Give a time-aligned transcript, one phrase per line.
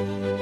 [0.00, 0.39] Bye.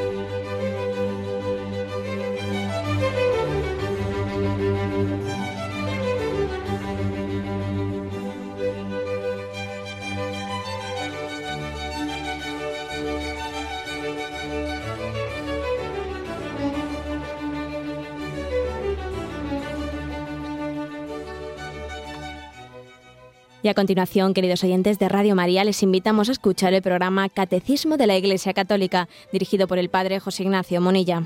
[23.69, 27.98] Y a continuación, queridos oyentes de Radio María, les invitamos a escuchar el programa Catecismo
[27.98, 31.24] de la Iglesia Católica, dirigido por el Padre José Ignacio Monilla.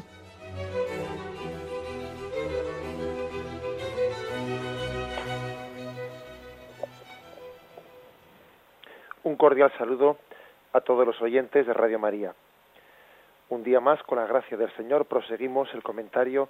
[9.23, 10.19] Un cordial saludo
[10.73, 12.35] a todos los oyentes de Radio María.
[13.51, 16.49] Un día más, con la gracia del Señor, proseguimos el comentario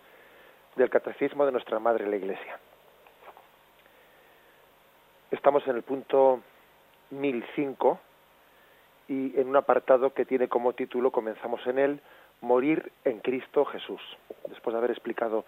[0.75, 2.59] del Catecismo de nuestra Madre la Iglesia.
[5.43, 6.41] Estamos en el punto
[7.11, 7.99] 1005
[9.09, 12.01] y en un apartado que tiene como título, comenzamos en él,
[12.43, 14.01] Morir en Cristo Jesús.
[14.49, 15.45] Después de haber explicado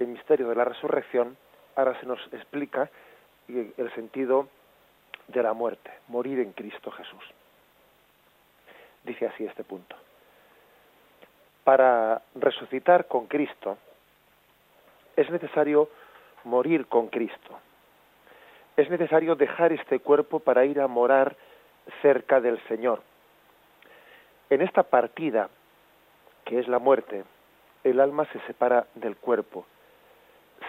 [0.00, 1.38] el misterio de la resurrección,
[1.76, 2.90] ahora se nos explica
[3.48, 4.50] el sentido
[5.28, 7.24] de la muerte, morir en Cristo Jesús.
[9.02, 9.96] Dice así este punto.
[11.64, 13.78] Para resucitar con Cristo
[15.16, 15.88] es necesario
[16.44, 17.58] morir con Cristo
[18.78, 21.36] es necesario dejar este cuerpo para ir a morar
[22.00, 23.02] cerca del Señor.
[24.50, 25.48] En esta partida,
[26.44, 27.24] que es la muerte,
[27.82, 29.66] el alma se separa del cuerpo,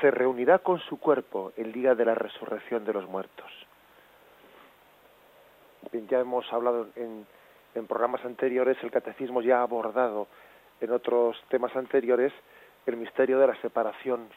[0.01, 3.51] se reunirá con su cuerpo el día de la resurrección de los muertos.
[5.91, 7.27] Ya hemos hablado en,
[7.75, 10.27] en programas anteriores, el catecismo ya ha abordado
[10.81, 12.33] en otros temas anteriores
[12.87, 14.29] el misterio de la separación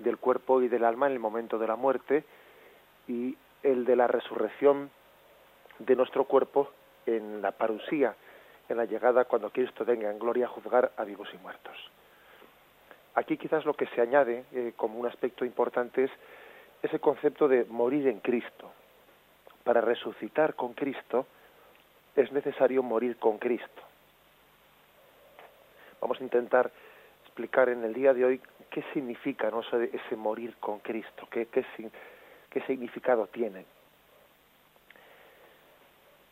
[0.00, 2.24] del cuerpo y del alma en el momento de la muerte,
[3.08, 4.90] y el de la resurrección
[5.78, 6.70] de nuestro cuerpo
[7.06, 8.14] en la parusía,
[8.68, 11.76] en la llegada cuando Cristo venga en gloria a juzgar a vivos y muertos.
[13.14, 16.10] Aquí quizás lo que se añade eh, como un aspecto importante es
[16.82, 18.70] ese concepto de morir en Cristo.
[19.64, 21.26] Para resucitar con Cristo
[22.16, 23.82] es necesario morir con Cristo.
[26.00, 26.70] Vamos a intentar
[27.24, 28.40] explicar en el día de hoy
[28.70, 29.60] qué significa ¿no?
[29.60, 31.64] ese, morir con Cristo, qué, qué,
[32.52, 33.64] qué significado tiene.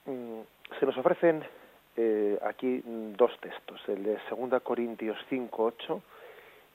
[0.04, 0.40] Mm,
[0.78, 1.42] se nos ofrecen
[1.96, 6.00] eh, aquí dos textos, el de 2 Corintios 5.8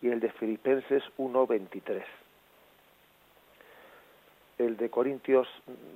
[0.01, 2.03] y el de Filipenses 1.23.
[4.57, 5.47] El de Corintios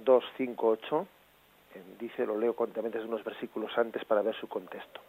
[0.06, 1.06] 2.5.8
[1.74, 5.02] eh, dice, lo leo contándome unos versículos antes para ver su contexto.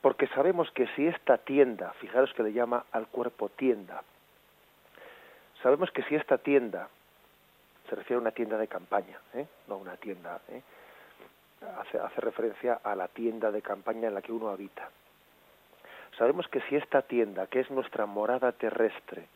[0.00, 4.02] Porque sabemos que si esta tienda, fijaros que le llama al cuerpo tienda,
[5.62, 6.88] Sabemos que si esta tienda,
[7.88, 9.46] se refiere a una tienda de campaña, ¿eh?
[9.66, 10.62] no una tienda, ¿eh?
[11.78, 14.88] hace, hace referencia a la tienda de campaña en la que uno habita.
[16.16, 19.26] Sabemos que si esta tienda, que es nuestra morada terrestre,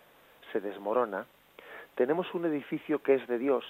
[0.52, 1.26] se desmorona,
[1.94, 3.64] tenemos un edificio que es de Dios,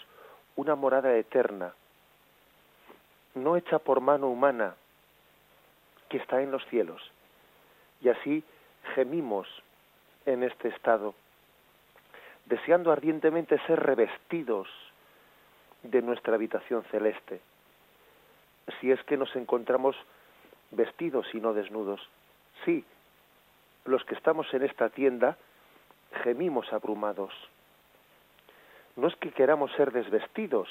[0.56, 1.74] una morada eterna,
[3.34, 4.74] no hecha por mano humana,
[6.08, 7.02] que está en los cielos.
[8.02, 8.44] Y así
[8.94, 9.48] gemimos
[10.26, 11.14] en este estado
[12.52, 14.68] deseando ardientemente ser revestidos
[15.84, 17.40] de nuestra habitación celeste,
[18.78, 19.96] si es que nos encontramos
[20.70, 22.06] vestidos y no desnudos.
[22.66, 22.84] Sí,
[23.86, 25.38] los que estamos en esta tienda
[26.22, 27.32] gemimos abrumados.
[28.96, 30.68] No es que queramos ser desvestidos,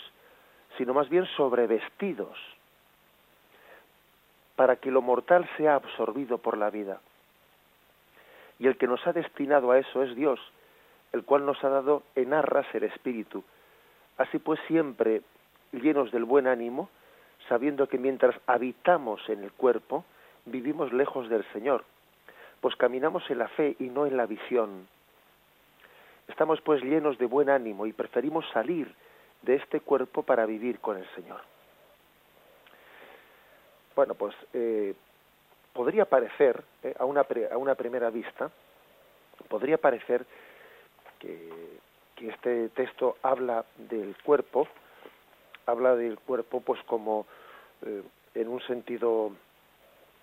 [0.77, 2.37] sino más bien sobrevestidos,
[4.55, 7.01] para que lo mortal sea absorbido por la vida.
[8.59, 10.39] Y el que nos ha destinado a eso es Dios,
[11.13, 13.44] el cual nos ha dado en arras el Espíritu.
[14.17, 15.22] Así pues, siempre
[15.72, 16.89] llenos del buen ánimo,
[17.47, 20.05] sabiendo que mientras habitamos en el cuerpo,
[20.45, 21.83] vivimos lejos del Señor,
[22.59, 24.88] pues caminamos en la fe y no en la visión.
[26.27, 28.93] Estamos pues llenos de buen ánimo y preferimos salir
[29.41, 31.41] de este cuerpo para vivir con el Señor.
[33.95, 34.93] Bueno, pues eh,
[35.73, 38.49] podría parecer, eh, a, una a una primera vista,
[39.49, 40.25] podría parecer
[41.22, 41.79] que,
[42.22, 44.68] este texto habla del cuerpo,
[45.66, 47.26] habla del cuerpo pues como
[47.84, 48.03] eh,
[48.35, 49.32] en un sentido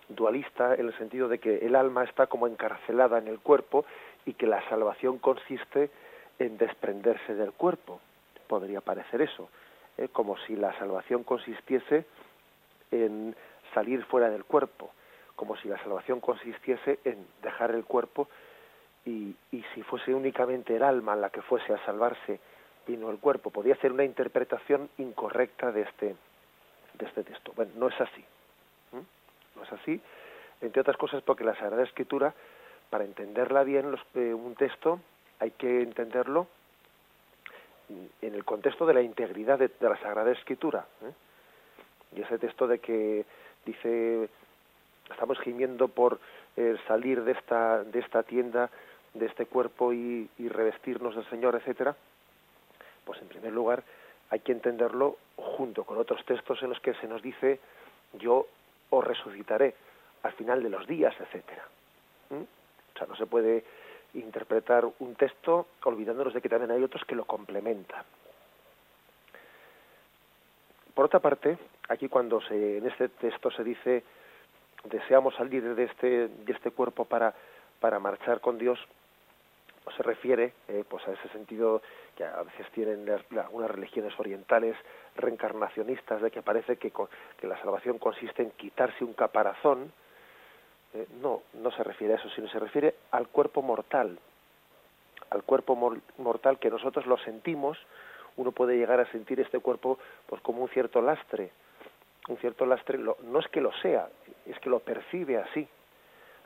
[0.07, 3.83] dualista, en el sentido de que el alma está como encarcelada en el cuerpo
[4.25, 5.91] y que la salvación consiste
[6.39, 7.99] en desprenderse del cuerpo.
[8.47, 9.49] Podría parecer eso,
[9.97, 10.07] ¿eh?
[10.07, 12.05] como si la salvación consistiese
[12.91, 13.35] en
[13.73, 14.89] salir fuera del cuerpo,
[15.35, 18.29] como si la salvación consistiese en dejar el cuerpo
[19.05, 19.35] y,
[19.73, 22.39] si fuese únicamente el alma la que fuese a salvarse
[22.87, 26.15] y no el cuerpo, podía hacer una interpretación incorrecta de este,
[26.95, 27.53] de este texto.
[27.55, 28.23] Bueno, no es así.
[29.55, 30.01] No es así
[30.61, 32.33] entre otras cosas porque la Sagrada Escritura,
[32.89, 34.99] para entenderla bien, los, eh, un texto
[35.39, 36.47] hay que entenderlo
[38.21, 40.85] en el contexto de la integridad de, la Sagrada Escritura.
[41.01, 42.17] ¿eh?
[42.17, 43.25] Y ese texto de que
[43.65, 44.29] dice,
[45.09, 46.19] estamos gimiendo por
[46.57, 48.69] eh, salir de esta, de esta tienda,
[49.13, 51.95] de este cuerpo y, y revestirnos del Señor, etcétera,
[53.05, 53.83] pues en primer lugar
[54.29, 57.59] hay que entenderlo junto con otros textos en los que se nos dice
[58.13, 58.45] yo
[58.89, 59.75] os resucitaré
[60.23, 61.63] al final de los días, etcétera.
[62.29, 63.63] O sea, no se puede
[64.13, 68.03] interpretar un texto olvidándonos de que también hay otros que lo complementan.
[70.93, 71.57] Por otra parte,
[71.87, 74.03] aquí cuando se, en este texto se dice
[74.83, 77.33] deseamos salir de este, de este cuerpo para,
[77.79, 78.79] para marchar con Dios,
[79.83, 81.81] pues se refiere eh, pues a ese sentido
[82.15, 84.75] que a veces tienen algunas religiones orientales
[85.15, 89.91] reencarnacionistas de que parece que, que la salvación consiste en quitarse un caparazón
[90.93, 94.17] eh, no no se refiere a eso sino se refiere al cuerpo mortal
[95.29, 95.75] al cuerpo
[96.17, 97.77] mortal que nosotros lo sentimos
[98.37, 101.51] uno puede llegar a sentir este cuerpo pues como un cierto lastre
[102.27, 104.09] un cierto lastre no es que lo sea
[104.45, 105.67] es que lo percibe así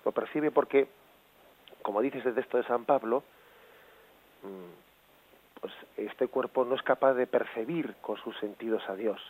[0.05, 0.87] lo percibe porque
[1.83, 3.23] como dice ese texto de San Pablo
[4.41, 9.21] mm, pues este cuerpo no es capaz de percibir con sus sentidos a Dios.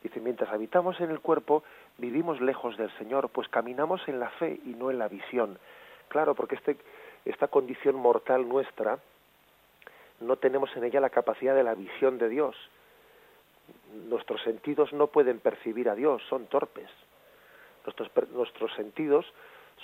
[0.00, 1.64] Dice, mientras habitamos en el cuerpo,
[1.98, 5.58] vivimos lejos del Señor, pues caminamos en la fe y no en la visión.
[6.06, 6.76] Claro, porque este,
[7.24, 9.00] esta condición mortal nuestra,
[10.20, 12.54] no tenemos en ella la capacidad de la visión de Dios.
[14.08, 16.88] Nuestros sentidos no pueden percibir a Dios, son torpes.
[17.84, 19.26] Nuestros, nuestros sentidos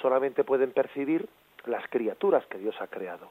[0.00, 1.28] solamente pueden percibir
[1.66, 3.31] las criaturas que Dios ha creado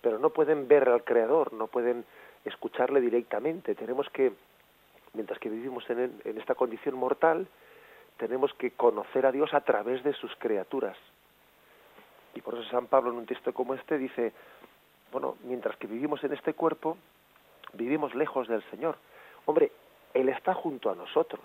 [0.00, 2.04] pero no pueden ver al Creador, no pueden
[2.44, 3.74] escucharle directamente.
[3.74, 4.32] Tenemos que,
[5.12, 7.46] mientras que vivimos en, en esta condición mortal,
[8.16, 10.96] tenemos que conocer a Dios a través de sus criaturas.
[12.34, 14.32] Y por eso San Pablo en un texto como este dice,
[15.12, 16.96] bueno, mientras que vivimos en este cuerpo,
[17.74, 18.96] vivimos lejos del Señor.
[19.46, 19.72] Hombre,
[20.14, 21.44] Él está junto a nosotros.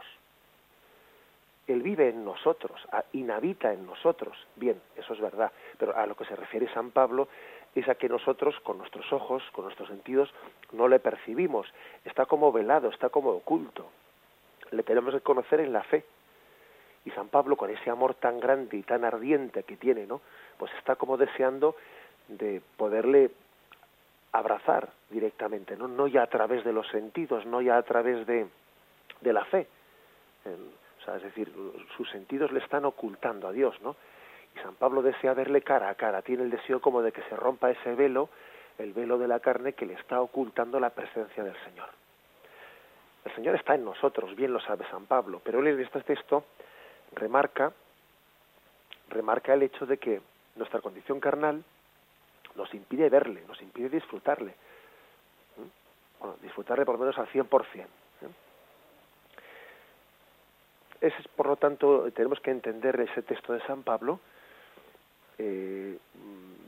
[1.68, 2.80] Él vive en nosotros,
[3.14, 4.38] inhabita en nosotros.
[4.56, 7.28] Bien, eso es verdad, pero a lo que se refiere San Pablo
[7.74, 10.34] es a que nosotros con nuestros ojos, con nuestros sentidos,
[10.72, 11.68] no le percibimos.
[12.06, 13.88] Está como velado, está como oculto.
[14.72, 16.06] Le tenemos que conocer en la fe.
[17.04, 20.22] Y San Pablo, con ese amor tan grande y tan ardiente que tiene, ¿no?
[20.58, 21.76] Pues está como deseando
[22.28, 23.32] de poderle
[24.32, 25.88] abrazar directamente, ¿no?
[25.88, 28.48] No ya a través de los sentidos, no ya a través de,
[29.22, 29.68] de la fe.
[31.06, 31.52] Sea, es decir,
[31.96, 33.96] sus sentidos le están ocultando a Dios, ¿no?
[34.56, 37.36] Y San Pablo desea verle cara a cara, tiene el deseo como de que se
[37.36, 38.30] rompa ese velo,
[38.78, 41.90] el velo de la carne que le está ocultando la presencia del Señor.
[43.26, 46.46] El Señor está en nosotros, bien lo sabe San Pablo, pero él en este texto
[47.14, 47.74] remarca,
[49.10, 50.22] remarca el hecho de que
[50.56, 51.64] nuestra condición carnal
[52.56, 54.54] nos impide verle, nos impide disfrutarle.
[55.58, 56.20] ¿Mm?
[56.20, 57.86] Bueno, disfrutarle por lo menos al 100%.
[61.02, 61.08] ¿Eh?
[61.08, 64.20] Es, por lo tanto, tenemos que entender ese texto de San Pablo
[65.38, 65.98] eh,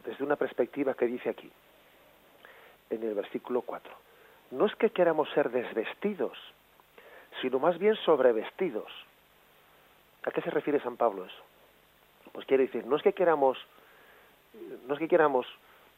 [0.06, 1.52] desde una perspectiva que dice aquí,
[2.90, 3.92] en el versículo 4.
[4.52, 6.38] No es que queramos ser desvestidos,
[7.42, 8.92] sino más bien sobrevestidos.
[10.24, 11.44] ¿A qué se refiere San Pablo eso?
[12.32, 13.58] Pues quiere decir, no es que queramos,
[14.88, 15.48] no es que queramos,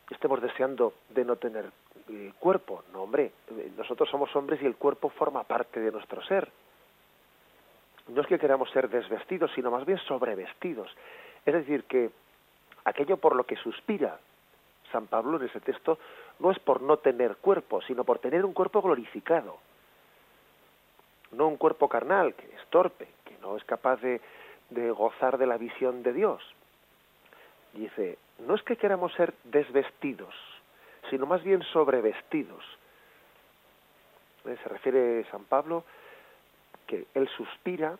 [0.09, 1.71] estemos deseando de no tener
[2.09, 3.31] eh, cuerpo, no hombre,
[3.77, 6.49] nosotros somos hombres y el cuerpo forma parte de nuestro ser.
[8.09, 10.89] No es que queramos ser desvestidos, sino más bien sobrevestidos.
[11.45, 12.09] Es decir, que
[12.85, 14.19] aquello por lo que suspira
[14.91, 15.99] San Pablo en ese texto
[16.39, 19.57] no es por no tener cuerpo, sino por tener un cuerpo glorificado.
[21.31, 24.19] No un cuerpo carnal, que es torpe, que no es capaz de,
[24.91, 26.41] gozar de la visión de Dios.
[27.73, 30.33] Dice, no es que queramos ser desvestidos,
[31.09, 32.63] sino más bien sobrevestidos.
[34.45, 35.83] Eh, se refiere San Pablo
[36.89, 37.97] que él suspira,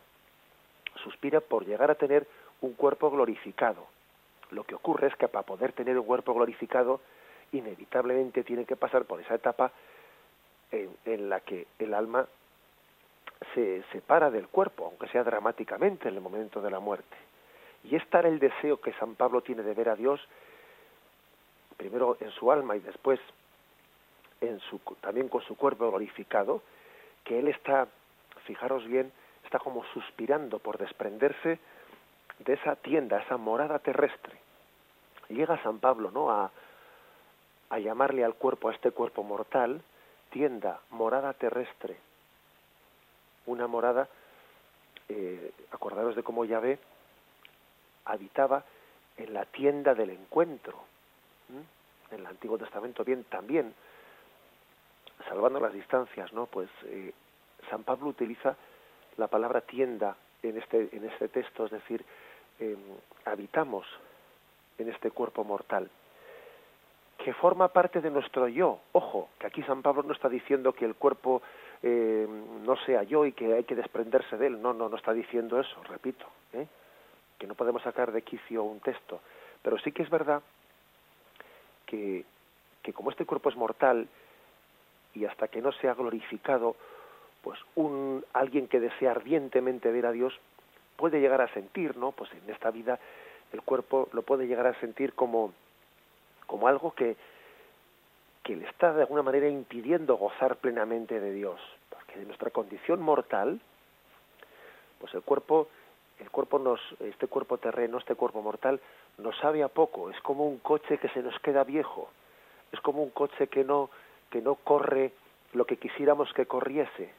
[1.03, 2.27] suspira por llegar a tener
[2.61, 3.87] un cuerpo glorificado
[4.51, 7.01] lo que ocurre es que para poder tener un cuerpo glorificado,
[7.51, 9.71] inevitablemente tiene que pasar por esa etapa
[10.71, 12.27] en, la que el alma
[13.53, 17.15] se separa del cuerpo, aunque sea dramáticamente en el momento de la muerte.
[17.83, 20.19] Y es tal el deseo que San Pablo tiene de ver a Dios,
[21.77, 23.19] primero en su alma y después
[24.41, 26.61] en su, también con su cuerpo glorificado,
[27.23, 27.87] que él está,
[28.49, 29.11] fijaros bien,
[29.45, 31.59] está como suspirando por desprenderse
[32.39, 34.39] de esa tienda, esa morada terrestre.
[35.27, 36.31] Llega San Pablo, ¿no?
[36.31, 36.49] A,
[37.69, 39.83] a llamarle al cuerpo, a este cuerpo mortal,
[40.31, 41.97] tienda, morada terrestre.
[43.45, 44.09] Una morada
[45.09, 46.79] eh, acordaros de cómo Yahvé
[48.05, 48.63] habitaba
[49.15, 50.75] en la tienda del encuentro.
[52.09, 53.75] En el Antiguo Testamento bien también,
[55.27, 56.47] salvando las distancias, ¿no?
[56.47, 57.13] Pues eh,
[57.69, 58.55] San Pablo utiliza
[59.17, 62.03] la palabra tienda en este, en este texto, es decir,
[62.59, 62.77] em,
[63.25, 63.85] habitamos
[64.77, 65.89] en este cuerpo mortal,
[67.17, 68.79] que forma parte de nuestro yo.
[68.93, 71.41] Ojo, que aquí San Pablo no está diciendo que el cuerpo
[71.83, 74.61] em, no sea yo y que hay que desprenderse de él.
[74.61, 76.67] No, no, no está diciendo eso, repito, ¿eh?
[77.37, 79.19] que no podemos sacar de quicio un texto.
[79.61, 80.41] Pero sí que es verdad
[81.85, 82.25] que,
[82.81, 84.07] que como este cuerpo es mortal
[85.13, 86.75] y hasta que no sea glorificado,
[87.41, 90.33] pues un alguien que desea ardientemente ver a Dios
[90.97, 92.11] puede llegar a sentir, ¿no?
[92.11, 92.99] Pues en esta vida
[93.53, 95.53] el cuerpo lo puede llegar a sentir como
[96.45, 97.15] como algo que
[98.43, 103.01] que le está de alguna manera impidiendo gozar plenamente de Dios, porque de nuestra condición
[103.01, 103.61] mortal,
[104.99, 105.67] pues el cuerpo
[106.19, 108.79] el cuerpo nos este cuerpo terreno, este cuerpo mortal
[109.17, 112.09] nos sabe a poco, es como un coche que se nos queda viejo,
[112.71, 113.89] es como un coche que no
[114.29, 115.13] que no corre
[115.53, 117.11] lo que quisiéramos que corriese,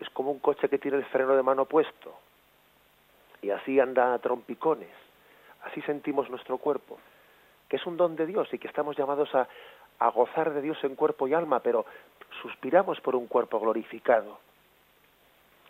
[0.00, 2.14] es como un coche que tiene el freno de mano puesto
[3.42, 4.88] y así anda a trompicones.
[5.64, 6.98] Así sentimos nuestro cuerpo,
[7.68, 9.48] que es un don de Dios y que estamos llamados a,
[9.98, 11.84] a gozar de Dios en cuerpo y alma, pero
[12.42, 14.38] suspiramos por un cuerpo glorificado.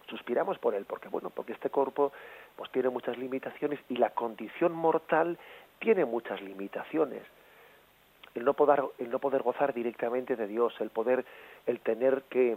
[0.09, 2.13] Suspiramos por él, porque bueno, porque este cuerpo
[2.57, 5.39] pues tiene muchas limitaciones y la condición mortal
[5.79, 7.23] tiene muchas limitaciones.
[8.35, 11.25] El no poder, el no poder gozar directamente de Dios, el poder,
[11.67, 12.57] el tener que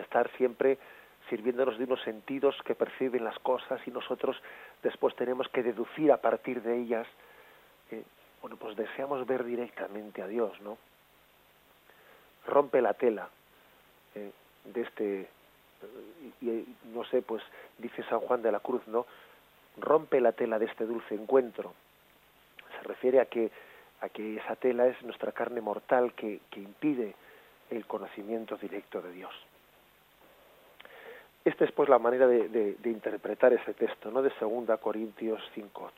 [0.00, 0.78] estar siempre
[1.28, 4.36] sirviéndonos de unos sentidos que perciben las cosas y nosotros
[4.82, 7.06] después tenemos que deducir a partir de ellas.
[7.90, 8.02] Eh,
[8.40, 10.78] bueno, pues deseamos ver directamente a Dios, ¿no?
[12.46, 13.28] Rompe la tela
[14.14, 14.30] eh,
[14.64, 15.28] de este,
[16.40, 16.64] y,
[16.94, 17.42] no sé, pues
[17.78, 19.06] dice San Juan de la Cruz, ¿no?
[19.76, 21.74] Rompe la tela de este dulce encuentro.
[22.76, 23.50] Se refiere a que,
[24.00, 27.14] a que esa tela es nuestra carne mortal que, que impide
[27.70, 29.34] el conocimiento directo de Dios.
[31.44, 34.22] Esta es pues la manera de, interpretar ese texto, ¿no?
[34.22, 35.90] De 2 Corintios 5.8.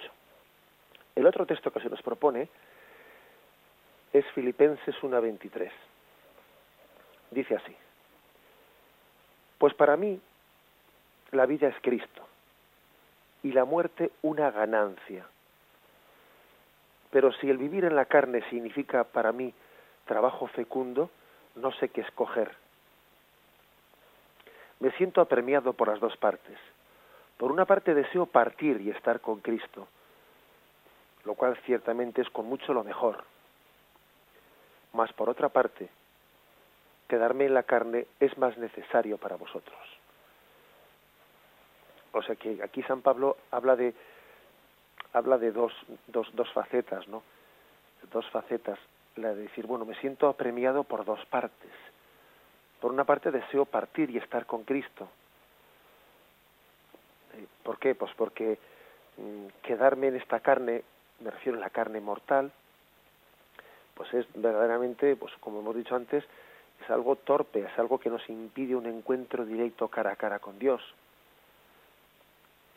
[1.16, 2.48] El otro texto que se nos propone
[4.12, 5.70] es Filipenses 1.23.
[7.30, 7.76] Dice así,
[9.58, 10.20] pues para mí
[11.32, 12.26] la vida es Cristo
[13.42, 15.26] y la muerte una ganancia.
[17.10, 19.52] Pero si el vivir en la carne significa para mí
[20.06, 21.10] trabajo fecundo,
[21.56, 22.50] no sé qué escoger
[24.80, 26.58] me siento apremiado por las dos partes.
[27.36, 29.86] Por una parte deseo partir y estar con Cristo,
[31.24, 33.24] lo cual ciertamente es con mucho lo mejor.
[34.92, 35.88] Mas por otra parte,
[37.08, 39.78] quedarme en la carne es más necesario para vosotros.
[42.12, 43.94] O sea que aquí San Pablo habla de
[45.12, 45.72] habla de dos,
[46.06, 47.22] dos, dos facetas, ¿no?
[48.12, 48.78] Dos facetas.
[49.16, 51.70] La de decir, bueno, me siento apremiado por dos partes
[52.80, 55.08] por una parte deseo partir y estar con Cristo.
[57.34, 57.94] Eh, ¿Por qué?
[57.94, 58.58] Pues porque
[59.16, 60.82] mm, quedarme en esta carne,
[61.20, 62.50] me refiero a la carne mortal,
[63.94, 66.24] pues es verdaderamente, pues como hemos dicho antes,
[66.82, 70.58] es algo torpe, es algo que nos impide un encuentro directo cara a cara con
[70.58, 70.82] Dios.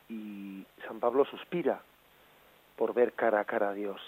[0.10, 1.82] Y San Pablo suspira
[2.76, 4.02] por ver cara a cara a Dios,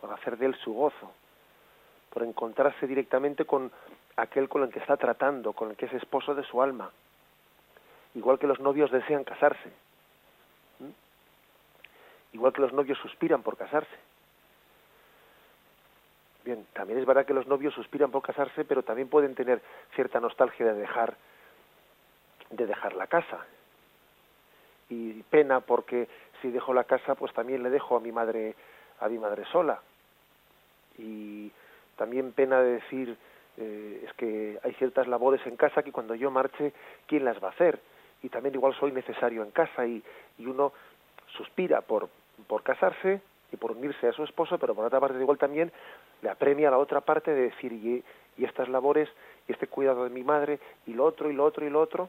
[0.00, 1.12] por hacer de él su gozo,
[2.08, 3.70] por encontrarse directamente con
[4.16, 6.90] aquel con el que está tratando, con el que es esposo de su alma.
[8.14, 9.70] Igual que los novios desean casarse.
[12.32, 13.96] Igual que los novios suspiran por casarse.
[16.44, 19.62] Bien, también es verdad que los novios suspiran por casarse, pero también pueden tener
[19.94, 21.16] cierta nostalgia de dejar
[22.50, 23.46] de dejar la casa.
[24.90, 26.08] Y pena porque
[26.42, 28.54] si dejo la casa, pues también le dejo a mi madre
[29.00, 29.80] a mi madre sola.
[30.98, 31.50] Y
[31.96, 33.16] también pena de decir
[33.56, 36.72] eh, es que hay ciertas labores en casa que cuando yo marche,
[37.06, 37.80] ¿quién las va a hacer?
[38.22, 40.02] Y también igual soy necesario en casa y,
[40.38, 40.72] y uno
[41.36, 42.08] suspira por,
[42.46, 43.20] por casarse
[43.52, 45.70] y por unirse a su esposo, pero por otra parte igual también
[46.22, 48.02] le apremia a la otra parte de decir, y,
[48.36, 49.08] y estas labores,
[49.46, 52.08] y este cuidado de mi madre, y lo otro, y lo otro, y lo otro.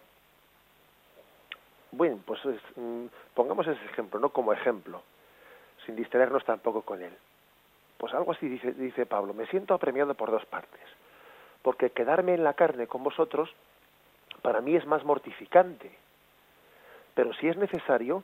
[1.92, 2.40] Bueno, pues
[2.76, 4.30] mm, pongamos ese ejemplo, ¿no?
[4.30, 5.04] Como ejemplo,
[5.86, 7.14] sin distraernos tampoco con él.
[7.98, 10.82] Pues algo así dice, dice Pablo, me siento apremiado por dos partes
[11.66, 13.50] porque quedarme en la carne con vosotros
[14.44, 15.92] para mí es más mortificante.
[17.16, 18.24] Pero si es necesario,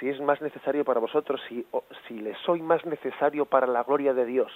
[0.00, 1.64] si es más necesario para vosotros, si,
[2.08, 4.50] si les soy más necesario para la gloria de Dios,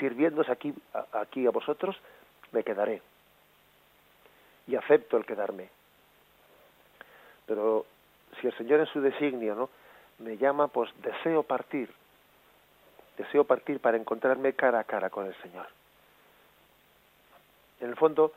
[0.00, 0.74] sirviéndose aquí,
[1.12, 1.96] aquí a vosotros,
[2.50, 3.00] me quedaré.
[4.66, 5.68] Y acepto el quedarme.
[7.46, 7.86] pero
[8.40, 9.70] si el Señor en su designio, ¿no?
[10.18, 11.88] Me llama, pues deseo partir,
[13.16, 15.68] deseo partir para encontrarme cara a cara con el Señor.
[17.80, 18.32] En el fondo,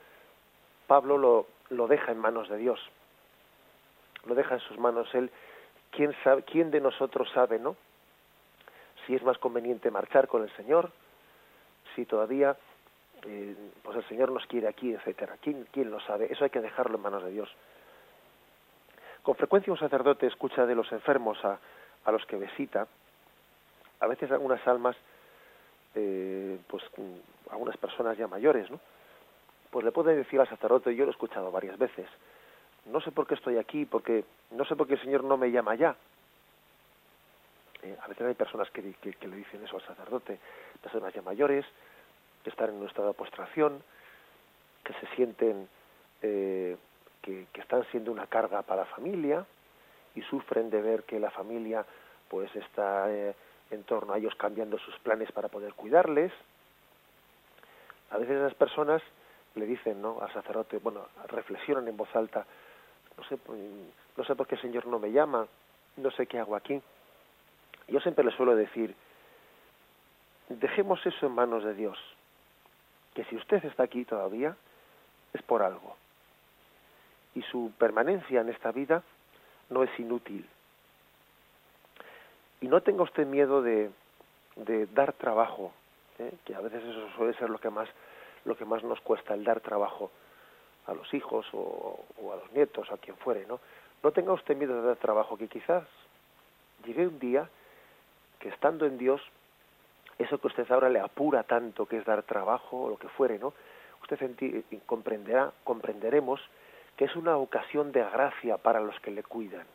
[0.87, 2.79] Pablo lo, lo deja en manos de Dios,
[4.25, 5.31] lo deja en sus manos él.
[5.91, 7.75] ¿Quién, sabe, ¿Quién de nosotros sabe, no?
[9.05, 10.91] Si es más conveniente marchar con el Señor,
[11.95, 12.57] si todavía
[13.23, 15.37] eh, pues el Señor nos quiere aquí, etcétera.
[15.41, 16.31] ¿Quién, ¿Quién lo sabe?
[16.31, 17.49] Eso hay que dejarlo en manos de Dios.
[19.23, 21.57] Con frecuencia un sacerdote escucha de los enfermos a,
[22.05, 22.87] a los que visita,
[23.99, 24.95] a veces algunas almas,
[25.95, 26.83] eh, pues
[27.49, 28.79] algunas personas ya mayores, ¿no?
[29.77, 32.07] Pues le puede decir al sacerdote, yo lo he escuchado varias veces,
[32.87, 35.51] no sé por qué estoy aquí, porque no sé por qué el Señor no me
[35.51, 35.95] llama ya.
[37.83, 40.39] Eh, a veces hay personas que, que, le dicen eso al sacerdote,
[40.81, 41.63] personas ya mayores,
[42.43, 43.83] que están en un estado de postración,
[44.83, 45.69] que se sienten
[46.23, 46.75] eh,
[47.21, 49.45] que, que, están siendo una carga para la familia
[50.15, 51.85] y sufren de ver que la familia
[52.29, 53.35] pues está eh,
[53.69, 56.33] en torno a ellos cambiando sus planes para poder cuidarles.
[58.09, 59.03] A veces esas personas
[59.57, 60.21] le dicen ¿no?
[60.21, 62.45] al sacerdote, bueno, reflexionan en voz alta,
[63.17, 63.59] no sé, pues,
[64.15, 65.47] no sé por qué el Señor no me llama,
[65.97, 66.81] no sé qué hago aquí.
[67.87, 68.95] Yo siempre le suelo decir,
[70.49, 71.97] dejemos eso en manos de Dios,
[73.13, 74.55] que si usted está aquí todavía
[75.33, 75.95] es por algo.
[77.35, 79.03] Y su permanencia en esta vida
[79.69, 80.47] no es inútil.
[82.61, 83.91] Y no tenga usted miedo de,
[84.55, 85.71] de dar trabajo,
[86.19, 86.33] ¿eh?
[86.45, 87.87] que a veces eso suele ser lo que más
[88.47, 90.09] lo que más nos cuesta el dar trabajo
[90.87, 91.99] a los hijos o,
[92.31, 93.59] a los nietos, a quien fuere, ¿no?
[94.01, 95.83] No tenga usted miedo de dar trabajo, que quizás
[96.85, 97.49] llegue un día
[98.39, 99.21] que estando en Dios,
[100.17, 103.37] eso que usted ahora le apura tanto, que es dar trabajo o lo que fuere,
[103.37, 103.53] ¿no?
[104.01, 104.19] Usted
[104.85, 106.39] comprenderá, comprenderemos
[106.95, 109.65] que es una ocasión de gracia para los que le cuidan.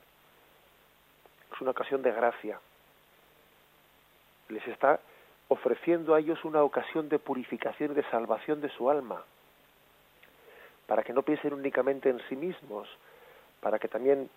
[1.52, 2.59] Es una ocasión de gracia.
[4.49, 5.01] Les está
[5.53, 9.23] ofreciendo a ellos una ocasión de purificación y de salvación de su alma
[10.87, 12.88] para que no piensen únicamente en sí mismos,
[13.61, 14.29] para que también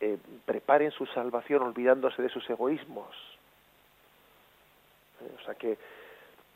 [0.00, 3.14] eh, preparen su salvación olvidándose de sus egoísmos.
[5.20, 5.76] Eh, o sea que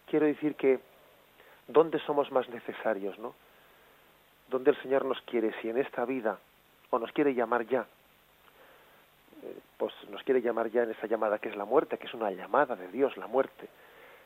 [0.07, 0.81] quiero decir que
[1.69, 3.35] ¿dónde somos más necesarios, no?
[4.49, 5.53] ¿Dónde el Señor nos quiere?
[5.61, 6.39] Si en esta vida
[6.91, 7.87] o nos quiere llamar ya,
[9.77, 12.31] pues nos quiere llamar ya en esa llamada que es la muerte, que es una
[12.31, 13.69] llamada de Dios, la muerte.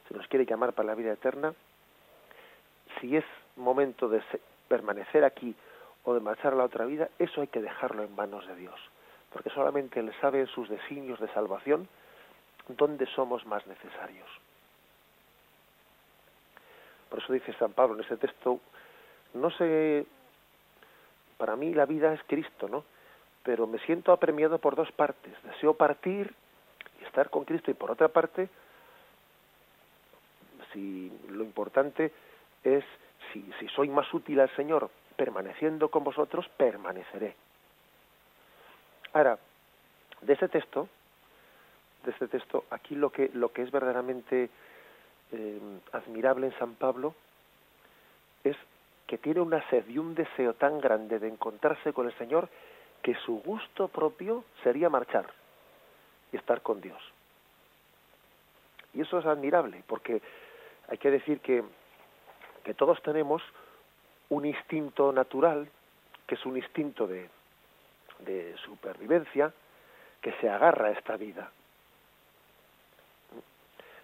[0.09, 1.54] Si nos quiere llamar para la vida eterna,
[3.00, 3.24] si es
[3.57, 4.22] momento de
[4.68, 5.54] permanecer aquí
[6.04, 8.78] o de marchar a la otra vida, eso hay que dejarlo en manos de Dios,
[9.33, 11.88] porque solamente Él sabe en sus designios de salvación
[12.68, 14.28] dónde somos más necesarios.
[17.09, 18.61] Por eso dice San Pablo en ese texto,
[19.35, 20.07] no sé,
[21.38, 22.85] para mí la vida es Cristo, ¿no?
[23.48, 25.32] Pero me siento apremiado por dos partes.
[25.42, 26.34] Deseo partir
[27.00, 28.46] y estar con Cristo y por otra parte,
[30.70, 32.12] si lo importante
[32.62, 32.84] es
[33.32, 37.37] si, si soy más útil al Señor permaneciendo con vosotros, permaneceré.
[39.14, 39.38] Ahora,
[40.20, 40.87] de este texto,
[42.04, 44.50] de este texto, aquí lo que, lo que es verdaderamente
[45.32, 45.61] eh,
[45.92, 47.14] admirable en San Pablo
[48.44, 48.58] es
[49.06, 52.50] que tiene una sed y un deseo tan grande de encontrarse con el Señor
[53.02, 55.26] que su gusto propio sería marchar
[56.32, 57.00] y estar con Dios.
[58.94, 60.20] Y eso es admirable, porque
[60.88, 61.62] hay que decir que
[62.68, 63.42] que todos tenemos
[64.28, 65.70] un instinto natural,
[66.26, 67.30] que es un instinto de,
[68.18, 69.54] de supervivencia,
[70.20, 71.50] que se agarra a esta vida.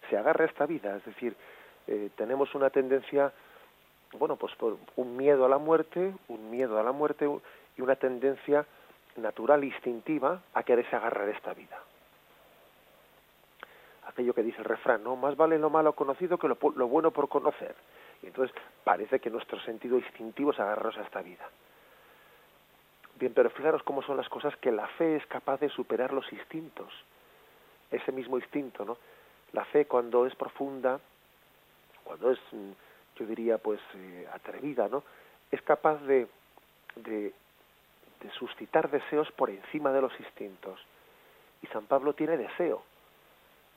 [0.09, 1.37] Se agarra a esta vida, es decir,
[1.87, 3.35] eh, tenemos una tendencia,
[4.19, 7.29] bueno, pues por un miedo a la muerte, un miedo a la muerte
[7.77, 8.65] y una tendencia
[9.17, 11.79] natural, instintiva, a quererse agarrar esta vida.
[14.07, 17.11] Aquello que dice el refrán, no, más vale lo malo conocido que lo, lo bueno
[17.11, 17.75] por conocer.
[18.23, 21.49] Y entonces parece que nuestro sentido instintivo es agarrarnos a esta vida.
[23.17, 26.31] Bien, pero fijaros cómo son las cosas que la fe es capaz de superar los
[26.33, 26.93] instintos.
[27.91, 28.97] Ese mismo instinto, ¿no?
[29.53, 30.99] La fe cuando es profunda,
[32.03, 32.71] cuando es, mm,
[33.17, 35.05] yo diría, pues eh, atrevida, ¿no?
[35.51, 36.27] Es capaz de,
[36.97, 37.33] de,
[38.25, 40.81] de suscitar deseos por encima de los instintos.
[41.63, 42.83] Y San Pablo tiene deseo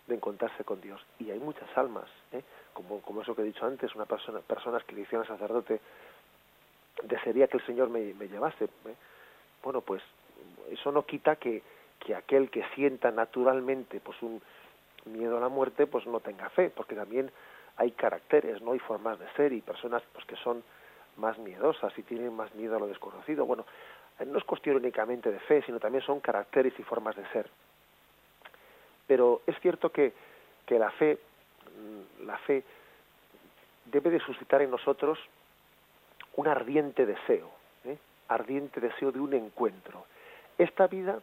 [0.08, 1.06] de encontrarse con Dios.
[1.20, 2.42] Y hay muchas almas, ¿eh?
[2.74, 5.82] como, como eso que he dicho antes, una persona, personas que le dicen al sacerdote,
[7.04, 8.66] desearía que el Señor me, me llevase.
[8.66, 8.96] ¿eh?
[9.62, 10.02] Bueno, pues
[10.72, 11.62] eso no quita que,
[12.00, 14.42] que aquel que sienta naturalmente pues un
[15.06, 17.32] miedo a la muerte, pues no tenga fe, porque también
[17.76, 20.64] hay caracteres, no hay formas de ser y personas pues que son
[21.18, 23.46] más miedosas y tienen más miedo a lo desconocido.
[23.46, 23.66] Bueno,
[24.26, 27.50] no es cuestión únicamente de fe, sino también son caracteres y formas de ser.
[29.06, 30.14] Pero es cierto que,
[30.66, 31.18] que la fe,
[31.78, 32.64] mm, la fe
[33.86, 35.20] debe de suscitar en nosotros
[36.36, 37.50] un ardiente deseo,
[37.86, 37.98] ¿eh?
[38.28, 40.06] ardiente deseo de un encuentro.
[40.58, 41.20] Esta vida,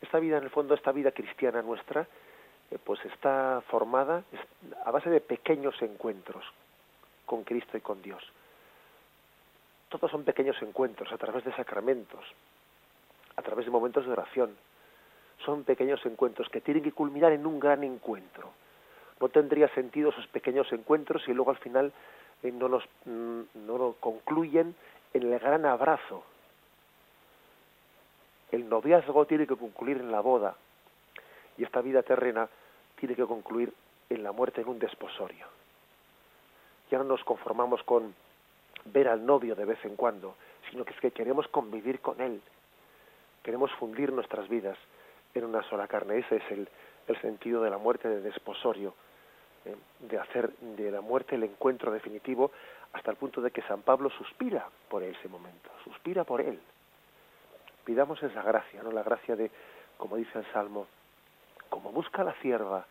[0.00, 2.06] esta vida en el fondo, esta vida cristiana nuestra,
[2.70, 4.24] eh, pues está formada
[4.84, 6.44] a base de pequeños encuentros
[7.26, 8.22] con Cristo y con Dios.
[9.90, 12.24] Todos son pequeños encuentros a través de sacramentos,
[13.36, 14.56] a través de momentos de oración.
[15.44, 18.50] Son pequeños encuentros que tienen que culminar en un gran encuentro.
[19.20, 21.92] No tendría sentido esos pequeños encuentros si luego al final
[22.42, 24.74] eh, no, nos, mm, no concluyen
[25.12, 26.22] en el gran abrazo.
[28.52, 30.54] El noviazgo tiene que concluir en la boda
[31.58, 32.48] y esta vida terrena
[32.96, 33.72] tiene que concluir
[34.08, 35.46] en la muerte en un desposorio.
[36.90, 38.14] Ya no nos conformamos con
[38.86, 40.36] ver al novio de vez en cuando,
[40.70, 42.40] sino que es que queremos convivir con él.
[43.42, 44.78] Queremos fundir nuestras vidas
[45.34, 46.18] en una sola carne.
[46.18, 46.68] Ese es el,
[47.08, 48.94] el sentido de la muerte de desposorio,
[49.64, 52.50] eh, de hacer de la muerte el encuentro definitivo
[52.92, 56.58] hasta el punto de que San Pablo suspira por ese momento, suspira por él.
[57.84, 59.50] Pidamos esa gracia, no la gracia de,
[59.96, 60.86] como dice el Salmo,
[61.68, 62.86] como busca la cierva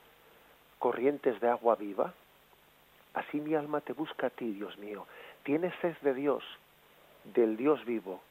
[0.79, 2.13] corrientes de agua viva,
[3.13, 5.05] así mi alma te busca a ti, Dios mío.
[5.43, 6.43] Tienes sed de Dios,
[7.23, 8.21] del Dios vivo.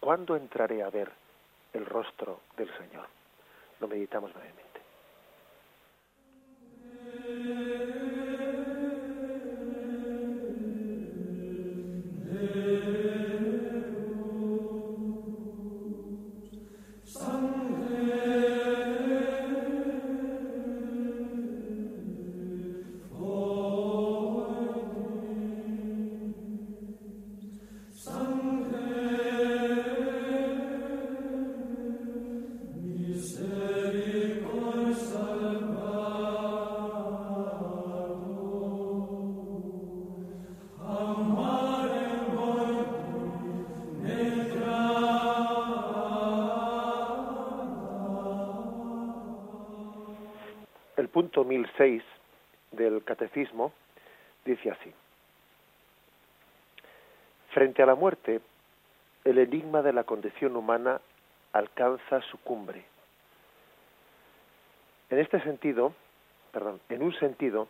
[0.00, 1.10] ¿Cuándo entraré a ver
[1.72, 3.06] el rostro del Señor?
[3.80, 4.67] Lo meditamos brevemente.
[60.46, 61.00] Humana
[61.52, 62.84] alcanza su cumbre.
[65.10, 65.94] En este sentido,
[66.52, 67.68] perdón, en un sentido,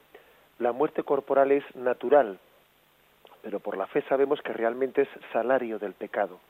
[0.59, 2.39] la muerte corporal es natural,
[3.43, 6.41] pero por la fe sabemos que realmente es salario del pecado.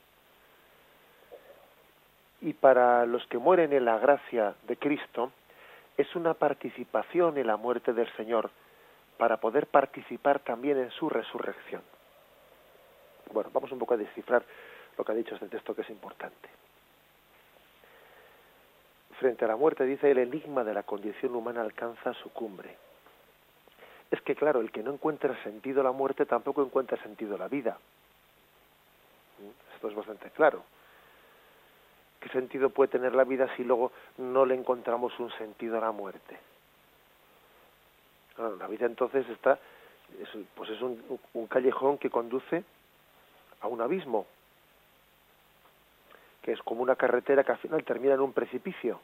[2.41, 5.33] Y para los que mueren en la gracia de Cristo,
[5.97, 8.51] es una participación en la muerte del Señor
[9.19, 11.83] para poder participar también en su resurrección.
[13.33, 14.45] Bueno, vamos un poco a descifrar
[14.99, 16.49] lo que ha dicho este texto que es importante.
[19.19, 22.77] Frente a la muerte dice el enigma de la condición humana alcanza su cumbre.
[24.11, 27.39] Es que claro, el que no encuentra sentido a la muerte tampoco encuentra sentido a
[27.39, 27.79] la vida.
[29.75, 30.65] Esto es bastante claro.
[32.21, 35.93] ¿Qué sentido puede tener la vida si luego no le encontramos un sentido a la
[35.93, 36.37] muerte?
[38.39, 39.59] la vida entonces está,
[40.55, 42.63] pues es un, un, callejón que conduce
[43.61, 44.27] a un abismo,
[46.49, 48.99] que es como una carretera que al final termina en un precipicio.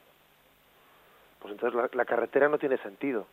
[1.41, 3.27] Pues entonces la, carretera no tiene sentido.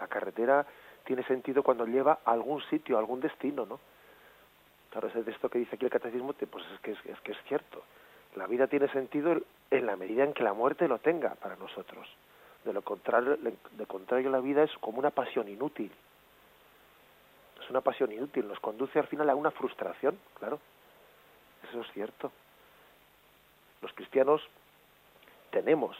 [0.00, 0.64] La carretera
[1.04, 3.78] tiene sentido cuando lleva a algún sitio, a algún destino, ¿no?
[4.88, 7.84] Claro, ese texto que dice aquí el catecismo, pues es que es, que es cierto.
[8.36, 9.38] La vida tiene sentido
[9.70, 12.08] en la medida en que la muerte lo tenga para nosotros.
[12.64, 15.92] De lo contrario, de contrario la vida es como una pasión inútil.
[17.62, 20.58] Es una pasión inútil, nos conduce al final a una frustración, claro.
[21.70, 22.32] Eso es cierto.
[23.80, 24.42] Los cristianos
[25.50, 25.96] tenemos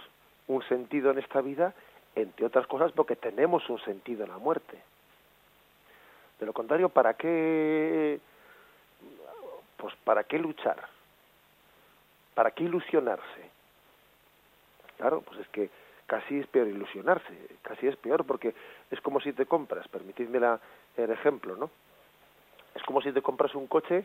[0.48, 1.72] un sentido en esta vida,
[2.14, 4.78] entre otras cosas porque tenemos un sentido en la muerte.
[6.40, 8.18] De lo contrario, ¿para qué
[9.76, 10.88] pues para qué luchar?
[12.34, 13.50] ¿Para qué ilusionarse?
[14.98, 15.70] Claro, pues es que
[16.06, 18.54] casi es peor ilusionarse, casi es peor porque
[18.90, 20.38] es como si te compras, permitidme
[20.96, 21.70] el ejemplo, ¿no?
[22.74, 24.04] Es como si te compras un coche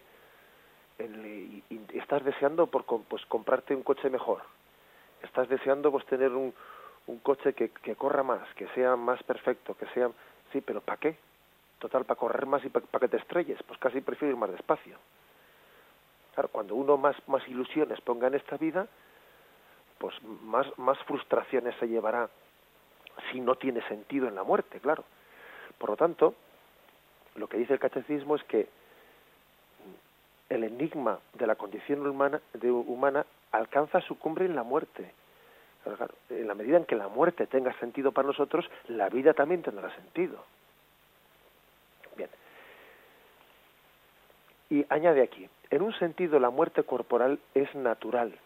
[0.99, 4.41] y, estás deseando por pues comprarte un coche mejor.
[5.21, 6.53] Estás deseando pues tener un,
[7.07, 10.09] un coche que, que corra más, que sea más perfecto, que sea
[10.51, 11.17] sí, pero ¿para qué?
[11.79, 14.97] Total, para correr más y para que te estrelles, pues casi prefiero ir más despacio.
[16.33, 18.87] Claro, cuando uno más, más ilusiones ponga en esta vida,
[19.97, 22.29] pues más, más frustraciones se llevará
[23.31, 25.03] si no tiene sentido en la muerte, claro.
[25.77, 26.35] Por lo tanto,
[27.35, 28.67] lo que dice el catecismo es que
[30.49, 35.11] el enigma de la condición humana, de, humana alcanza su cumbre en la muerte.
[36.29, 39.93] en la medida en que la muerte tenga sentido para nosotros, la vida también tendrá
[39.95, 40.43] sentido.
[42.15, 42.29] Bien.
[44.69, 48.37] Y añade aquí, en un sentido la muerte corporal es natural,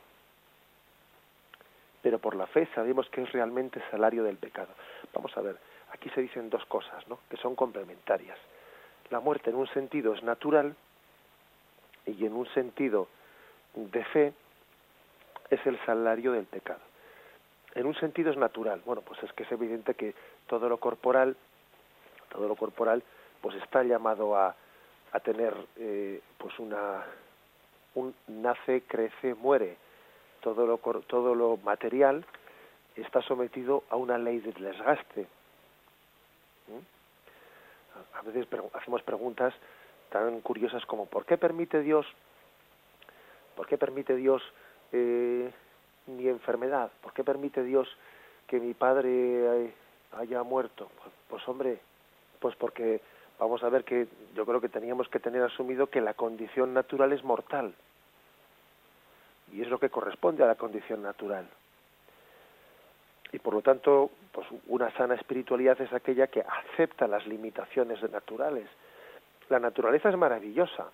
[2.01, 4.69] pero por la fe sabemos que es realmente salario del pecado.
[5.13, 5.57] Vamos a ver,
[5.91, 7.19] aquí se dicen dos cosas, ¿no?
[7.29, 8.37] Que son complementarias.
[9.09, 10.75] La muerte en un sentido es natural
[12.17, 13.07] y en un sentido
[13.73, 14.33] de fe
[15.49, 16.79] es el salario del pecado.
[17.75, 18.81] En un sentido es natural.
[18.85, 20.15] Bueno, pues es que es evidente que
[20.47, 21.35] todo lo corporal,
[22.29, 23.03] todo lo corporal,
[23.41, 24.55] pues está llamado a,
[25.11, 27.05] a tener, eh, pues una,
[27.95, 29.77] un nace, crece, muere.
[30.41, 32.25] Todo lo, todo lo material
[32.95, 35.27] está sometido a una ley de desgaste.
[36.67, 38.17] ¿Mm?
[38.17, 39.53] A veces hacemos preguntas
[40.09, 42.05] tan curiosas como ¿por qué permite Dios,
[43.55, 44.41] por qué permite Dios
[44.91, 45.51] eh,
[46.07, 46.91] mi enfermedad?
[47.01, 47.87] ¿Por qué permite Dios
[48.47, 49.73] que mi padre
[50.17, 50.89] haya muerto?
[51.01, 51.79] Pues, pues, hombre,
[52.39, 53.01] pues porque
[53.39, 57.13] vamos a ver que yo creo que teníamos que tener asumido que la condición natural
[57.13, 57.73] es mortal.
[59.51, 61.47] Y es lo que corresponde a la condición natural.
[63.31, 68.67] Y por lo tanto, pues una sana espiritualidad es aquella que acepta las limitaciones naturales.
[69.49, 70.85] La naturaleza es maravillosa,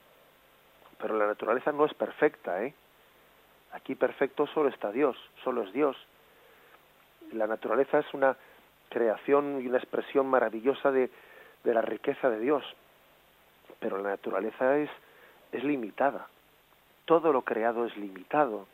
[0.97, 2.73] pero la naturaleza no es perfecta, ¿eh?
[3.73, 5.97] Aquí perfecto solo está Dios, solo es Dios.
[7.33, 8.37] La naturaleza es una
[8.89, 11.09] creación y una expresión maravillosa de,
[11.65, 12.63] de la riqueza de Dios,
[13.79, 14.89] pero la naturaleza es,
[15.51, 16.27] es limitada.
[17.03, 18.67] Todo lo creado es limitado.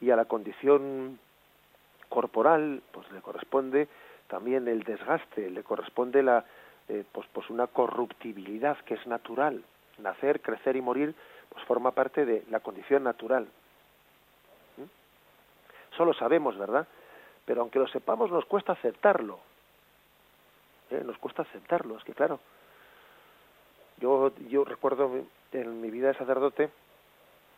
[0.00, 1.18] Y a la condición
[2.08, 3.88] corporal, pues le corresponde
[4.28, 6.46] también el desgaste, le corresponde la,
[6.92, 9.64] eh, pues, pues una corruptibilidad que es natural.
[9.96, 11.14] Nacer, crecer y morir
[11.48, 13.44] pues forma parte de la condición natural.
[14.76, 15.96] ¿Mm?
[15.96, 16.86] Solo sabemos, ¿verdad?
[17.46, 19.38] Pero aunque lo sepamos, nos cuesta aceptarlo.
[20.90, 21.02] ¿Eh?
[21.02, 22.40] Nos cuesta aceptarlo, es que claro.
[23.98, 25.10] Yo, yo recuerdo
[25.52, 26.68] en mi vida de sacerdote,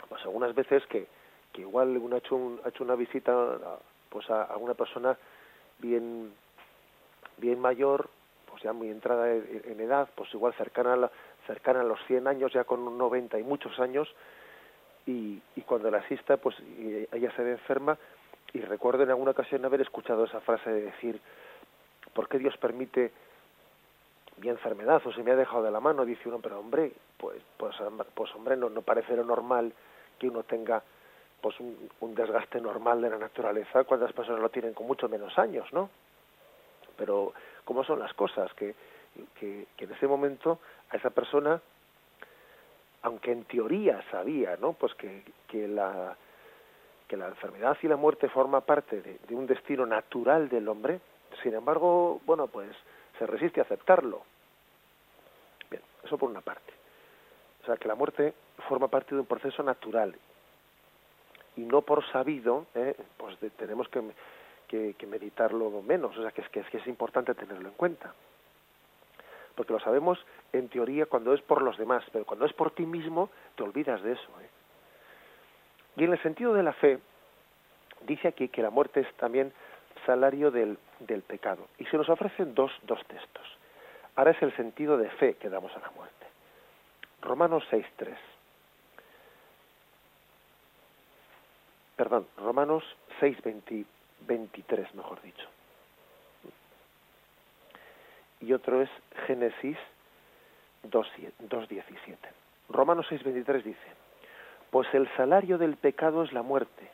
[0.09, 1.09] pues algunas veces que,
[1.53, 3.59] que igual uno ha hecho, un, ha hecho una visita
[4.11, 5.19] pues a, a una persona
[5.81, 6.33] bien,
[7.39, 8.09] bien mayor,
[8.55, 11.11] pues ya muy entrada en edad, pues igual cercana a la,
[11.45, 14.09] cercana a los 100 años, ya con 90 y muchos años,
[15.07, 16.55] y, y cuando la asista, pues
[17.11, 17.99] ella se ve enferma,
[18.53, 21.21] y recuerdo en alguna ocasión haber escuchado esa frase de decir,
[22.15, 23.11] ¿por qué Dios permite
[24.37, 26.05] mi enfermedad o se me ha dejado de la mano?
[26.05, 27.75] Dice uno, pero hombre, pues, pues,
[28.15, 29.73] pues hombre, no, no parece lo normal
[30.17, 30.81] que uno tenga
[31.41, 35.37] pues un, un desgaste normal de la naturaleza, cuántas personas lo tienen con mucho menos
[35.41, 35.91] años, ¿no?
[36.97, 37.33] Pero,
[37.65, 38.53] ¿cómo son las cosas?
[38.55, 38.75] Que
[39.39, 40.59] que, en ese momento
[40.91, 41.61] a esa persona,
[43.03, 44.73] aunque en teoría sabía, ¿no?
[44.73, 46.17] Pues que, que la
[47.07, 51.01] que la enfermedad y la muerte forma parte de, de un destino natural del hombre,
[51.43, 52.75] sin embargo, bueno, pues
[53.19, 54.23] se resiste a aceptarlo.
[55.71, 56.73] Bien, eso por una parte.
[57.63, 58.33] O sea, que la muerte
[58.69, 60.17] forma parte de un proceso natural
[61.57, 62.97] y no por sabido, ¿eh?
[63.19, 64.03] pues tenemos que,
[64.97, 66.17] que, meditarlo menos.
[66.17, 68.15] O sea, que es, que es que es importante tenerlo en cuenta
[69.55, 70.19] porque lo sabemos
[70.53, 74.03] en teoría cuando es por los demás, pero cuando es por ti mismo te olvidas
[74.03, 74.29] de eso.
[74.41, 74.49] ¿eh?
[75.97, 76.99] Y en el sentido de la fe,
[78.03, 79.53] dice aquí que la muerte es también
[80.07, 81.69] salario del, del pecado.
[81.79, 83.47] Y se nos ofrecen dos, dos textos.
[84.17, 86.27] Ahora es el sentido de fe que damos a la muerte.
[87.21, 88.15] Romanos 6.3.
[91.97, 92.85] Perdón, Romanos
[94.27, 95.49] 6.23, mejor dicho
[98.45, 98.91] y otro es
[99.27, 99.77] Génesis
[100.91, 102.17] 2.17.
[102.69, 103.89] Romanos 6.23 dice,
[104.71, 106.91] pues el salario del pecado es la muerte,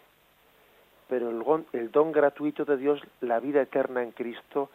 [1.08, 1.30] pero
[1.72, 4.70] el don gratuito de Dios, la vida eterna en Cristo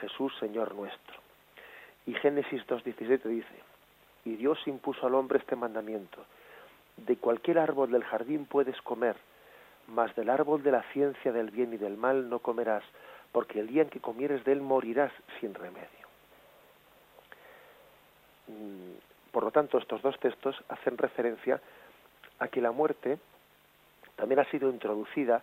[0.00, 1.16] Jesús, Señor nuestro.
[2.06, 3.54] Y Génesis 2.17 dice,
[4.24, 6.24] y Dios impuso al hombre este mandamiento,
[6.96, 9.16] de cualquier árbol del jardín puedes comer,
[9.88, 12.84] mas del árbol de la ciencia del bien y del mal no comerás,
[13.32, 15.88] porque el día en que comieres de él morirás sin remedio.
[18.48, 21.60] Mm, por lo tanto, estos dos textos hacen referencia
[22.38, 23.18] a que la muerte
[24.16, 25.42] también ha sido introducida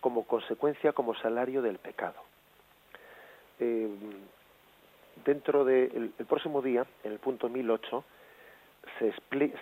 [0.00, 2.20] como consecuencia, como salario del pecado.
[3.60, 3.88] Eh,
[5.24, 8.04] dentro del próximo día, en el punto 1008,
[8.98, 9.12] se,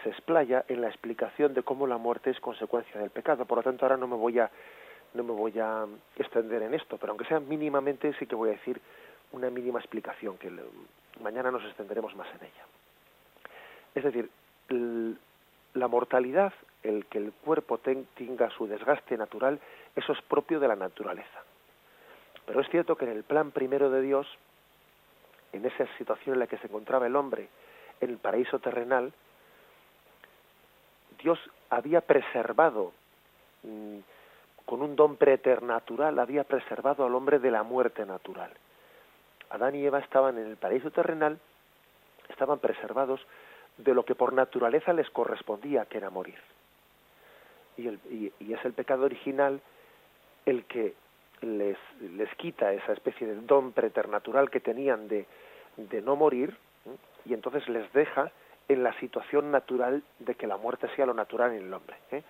[0.03, 3.45] se explaya en la explicación de cómo la muerte es consecuencia del pecado.
[3.45, 4.51] Por lo tanto, ahora no me voy a
[5.15, 5.87] no me voy a
[6.17, 8.81] extender en esto, pero aunque sea mínimamente sí que voy a decir
[9.33, 10.53] una mínima explicación que
[11.23, 12.65] mañana nos extenderemos más en ella.
[13.95, 14.29] Es decir,
[15.75, 19.59] la mortalidad, el que el cuerpo tenga su desgaste natural,
[19.95, 21.43] eso es propio de la naturaleza.
[22.45, 24.27] Pero es cierto que en el plan primero de Dios,
[25.53, 27.49] en esa situación en la que se encontraba el hombre
[28.01, 29.13] en el paraíso terrenal,
[31.23, 31.39] Dios
[31.71, 32.93] había preservado,
[33.63, 33.99] mm,
[34.65, 38.51] con un don preternatural, había preservado al hombre de la muerte natural.
[39.51, 41.39] Adán y Eva estaban en el paraíso terrenal,
[42.29, 43.25] estaban preservados
[43.79, 46.39] de lo que por naturaleza les correspondía, que era morir.
[47.77, 49.61] Y, el, y, es el pecado original
[50.47, 50.95] el que
[51.43, 55.27] les, les quita esa especie de don preternatural que tenían de,
[55.77, 56.57] de no morir
[57.29, 58.31] y entonces les deja
[58.69, 61.97] en la situación natural de que la muerte sea lo natural en el hombre.
[62.11, 62.23] ¿eh?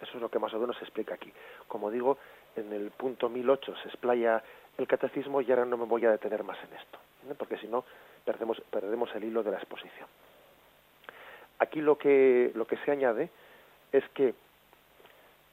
[0.00, 1.32] Eso es lo que más o menos se explica aquí.
[1.66, 2.18] Como digo,
[2.56, 4.42] en el punto 1008 se explaya
[4.76, 6.98] el catecismo y ahora no me voy a detener más en esto,
[7.30, 7.34] ¿eh?
[7.36, 7.84] porque si no
[8.24, 10.08] perdemos, perdemos el hilo de la exposición.
[11.58, 13.30] Aquí lo que, lo que se añade
[13.92, 14.34] es que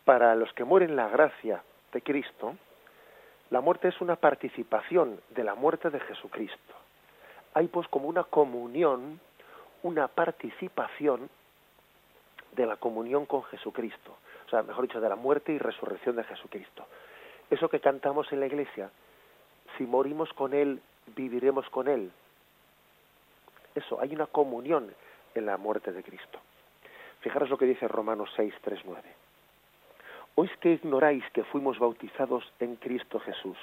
[0.03, 2.55] para los que mueren la gracia de Cristo,
[3.49, 6.84] la muerte es una participación de la muerte de Jesucristo.
[7.55, 9.19] Hay pues como una comunión,
[9.81, 11.29] una participación
[12.51, 14.17] de la comunión con Jesucristo.
[14.45, 16.85] O sea, mejor dicho, de la muerte y resurrección de Jesucristo.
[17.49, 18.91] Eso que cantamos en la iglesia,
[19.77, 20.81] si morimos con Él,
[21.15, 22.11] viviremos con Él.
[23.73, 24.93] Eso, hay una comunión
[25.33, 26.39] en la muerte de Cristo.
[27.21, 29.01] Fijaros lo que dice Romanos 6, 3, 9.
[30.35, 33.57] Oís que ignoráis que fuimos bautizados en Cristo Jesús.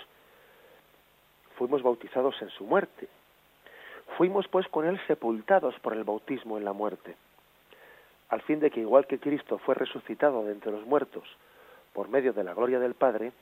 [1.57, 3.09] Fuimos bautizados en su muerte.
[4.17, 7.17] Fuimos pues con él sepultados por el bautismo en la muerte,
[8.29, 11.25] al fin de que igual que Cristo fue resucitado de entre los muertos
[11.93, 13.33] por medio de la gloria del Padre,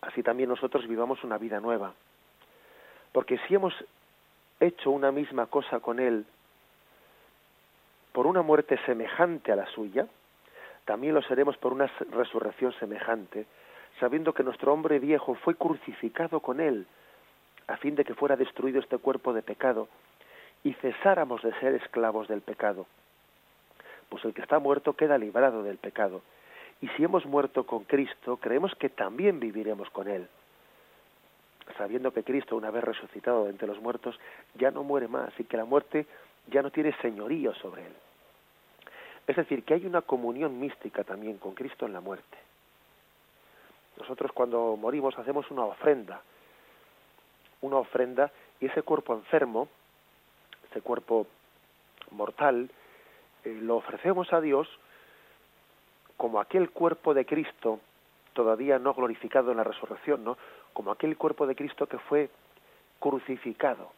[0.00, 1.94] así también nosotros vivamos una vida nueva.
[3.12, 3.74] Porque si hemos
[4.60, 6.26] hecho una misma cosa con él,
[8.12, 10.06] por una muerte semejante a la suya,
[10.86, 13.46] también lo seremos por una resurrección semejante,
[14.00, 16.86] sabiendo que nuestro hombre viejo fue crucificado con él,
[17.68, 19.88] a fin de que fuera destruido este cuerpo de pecado,
[20.64, 22.86] y cesáramos de ser esclavos del pecado.
[24.08, 26.22] Pues el que está muerto queda librado del pecado.
[26.80, 30.28] Y si hemos muerto con Cristo, creemos que también viviremos con Él.
[31.78, 34.18] Sabiendo que Cristo, una vez resucitado de entre los muertos,
[34.54, 36.06] ya no muere más y que la muerte
[36.48, 37.92] ya no tiene señorío sobre Él.
[39.26, 42.38] Es decir, que hay una comunión mística también con Cristo en la muerte.
[43.98, 46.22] Nosotros cuando morimos hacemos una ofrenda,
[47.60, 49.68] una ofrenda y ese cuerpo enfermo,
[50.70, 51.26] ese cuerpo
[52.10, 52.70] mortal,
[53.44, 54.68] eh, lo ofrecemos a Dios
[56.16, 57.80] como aquel cuerpo de Cristo
[58.32, 60.36] todavía no glorificado en la resurrección, ¿no?
[60.72, 62.28] Como aquel cuerpo de Cristo que fue
[63.00, 63.92] crucificado.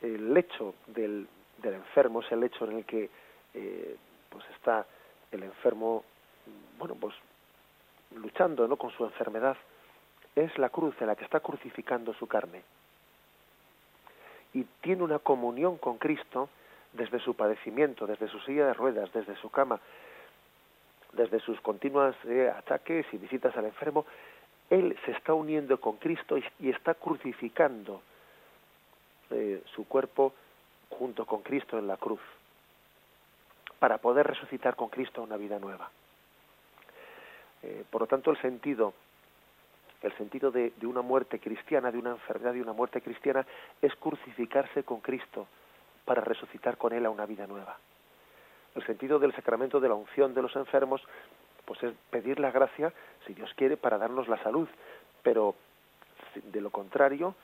[0.00, 3.10] El hecho del, del enfermo es el hecho en el que
[3.54, 3.96] eh,
[4.30, 4.86] pues está
[5.30, 6.04] el enfermo
[6.78, 7.14] bueno pues
[8.16, 9.56] luchando no con su enfermedad
[10.34, 12.62] es la cruz en la que está crucificando su carne
[14.54, 16.48] y tiene una comunión con Cristo
[16.92, 19.80] desde su padecimiento, desde su silla de ruedas, desde su cama,
[21.12, 24.04] desde sus continuos eh, ataques y visitas al enfermo,
[24.70, 28.02] él se está uniendo con Cristo y, está crucificando
[29.30, 30.32] eh, su cuerpo
[30.90, 32.20] junto con Cristo en la cruz,
[33.78, 35.90] para poder resucitar con Cristo a una vida nueva.
[37.62, 38.92] Eh, por lo tanto, el sentido,
[40.02, 43.46] el sentido de, una muerte cristiana, de una enfermedad, de una muerte cristiana,
[43.80, 45.46] es crucificarse con Cristo
[46.04, 47.78] para resucitar con Él a una vida nueva.
[48.74, 51.02] El sentido del sacramento de la unción de los enfermos,
[51.64, 52.92] pues es pedir la gracia,
[53.26, 54.68] si Dios quiere, para darnos la salud,
[55.22, 55.54] pero
[56.34, 57.34] de lo contrario,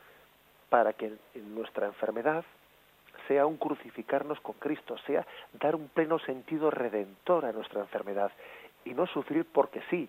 [0.68, 2.44] para que en nuestra enfermedad
[3.26, 8.32] sea un crucificarnos con Cristo, sea dar un pleno sentido redentor a nuestra enfermedad
[8.84, 10.08] y no sufrir porque sí,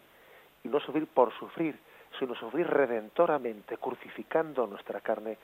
[0.63, 1.77] y no sufrir por sufrir,
[2.19, 5.37] sino sufrir redentoramente, crucificando nuestra carne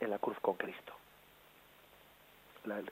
[0.00, 0.92] en la cruz con Cristo.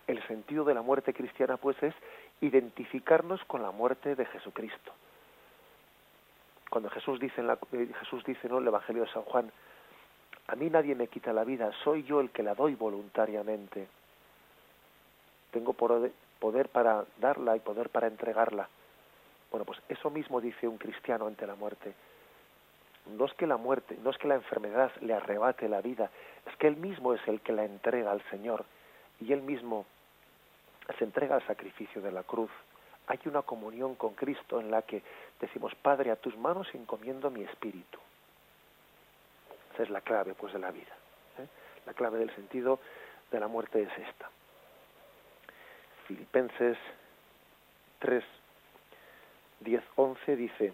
[0.06, 1.94] el sentido de la muerte cristiana, pues, es
[2.40, 4.92] identificarnos con la muerte de Jesucristo.
[6.70, 9.50] Cuando Jesús dice en, la, eh, Jesús dice en el Evangelio de San Juan,
[10.46, 13.88] a mí nadie me quita la vida, soy yo el que la doy voluntariamente.
[15.50, 18.68] Tengo poder para darla y poder para entregarla.
[19.50, 21.94] Bueno, pues eso mismo dice un cristiano ante la muerte.
[23.06, 26.10] No es que la muerte, no es que la enfermedad le arrebate la vida,
[26.46, 28.64] es que él mismo es el que la entrega al Señor
[29.20, 29.84] y él mismo
[30.98, 32.50] se entrega al sacrificio de la cruz.
[33.06, 35.02] Hay una comunión con Cristo en la que
[35.40, 37.98] decimos, Padre, a tus manos encomiendo mi espíritu.
[39.74, 40.94] Esa es la clave pues de la vida.
[41.38, 41.46] ¿eh?
[41.84, 42.78] La clave del sentido
[43.30, 44.30] de la muerte es esta.
[46.06, 46.78] Filipenses
[47.98, 48.24] 3,
[49.60, 50.72] 10, 11 dice,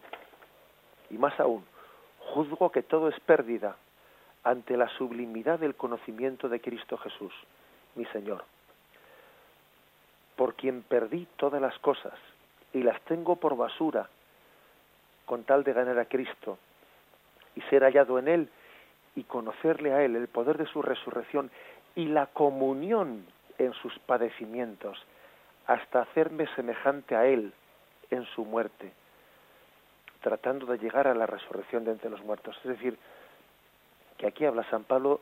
[1.10, 1.64] y más aún,
[2.30, 3.76] juzgo que todo es pérdida
[4.44, 7.32] ante la sublimidad del conocimiento de Cristo Jesús,
[7.96, 8.44] mi Señor,
[10.36, 12.14] por quien perdí todas las cosas
[12.72, 14.08] y las tengo por basura,
[15.26, 16.58] con tal de ganar a Cristo
[17.54, 18.48] y ser hallado en Él
[19.16, 21.50] y conocerle a Él, el poder de su resurrección
[21.94, 23.26] y la comunión
[23.58, 25.04] en sus padecimientos,
[25.66, 27.52] hasta hacerme semejante a Él
[28.10, 28.92] en su muerte,
[30.20, 32.56] tratando de llegar a la resurrección de entre los muertos.
[32.58, 32.98] Es decir,
[34.18, 35.20] que aquí habla San Pablo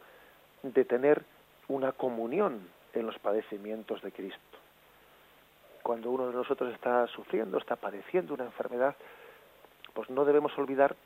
[0.62, 1.24] de tener
[1.68, 4.58] una comunión en los padecimientos de Cristo.
[5.82, 8.96] Cuando uno de nosotros está sufriendo, está padeciendo una enfermedad,
[9.94, 10.96] pues no debemos olvidar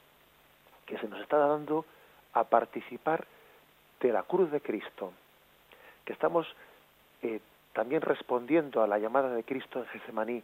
[0.86, 1.84] que se nos está dando
[2.32, 3.26] a participar
[4.00, 5.12] de la cruz de Cristo,
[6.04, 6.46] que estamos
[7.22, 7.40] eh,
[7.72, 10.42] también respondiendo a la llamada de Cristo en Gesemaní,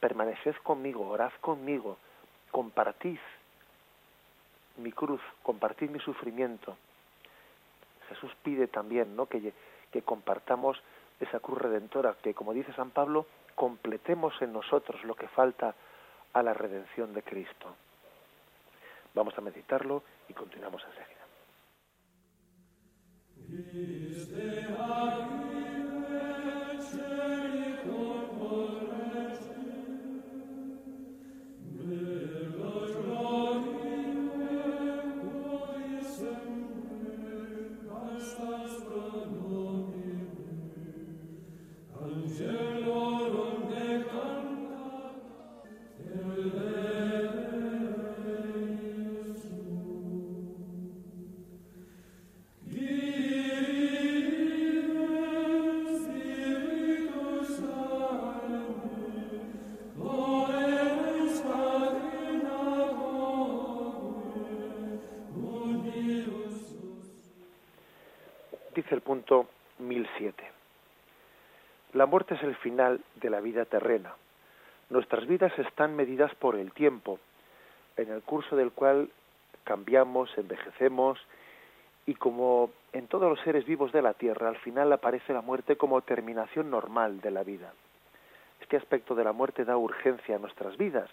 [0.00, 1.98] permaneced conmigo, orad conmigo,
[2.56, 3.18] compartid
[4.78, 6.74] mi cruz, compartid mi sufrimiento.
[8.08, 9.26] Jesús pide también ¿no?
[9.26, 9.52] que,
[9.92, 10.82] que compartamos
[11.20, 15.74] esa cruz redentora, que como dice San Pablo, completemos en nosotros lo que falta
[16.32, 17.76] a la redención de Cristo.
[19.12, 21.26] Vamos a meditarlo y continuamos enseguida.
[72.06, 74.14] La muerte es el final de la vida terrena.
[74.90, 77.18] Nuestras vidas están medidas por el tiempo,
[77.96, 79.10] en el curso del cual
[79.64, 81.18] cambiamos, envejecemos
[82.06, 85.74] y como en todos los seres vivos de la Tierra, al final aparece la muerte
[85.74, 87.72] como terminación normal de la vida.
[88.60, 91.10] Este aspecto de la muerte da urgencia a nuestras vidas.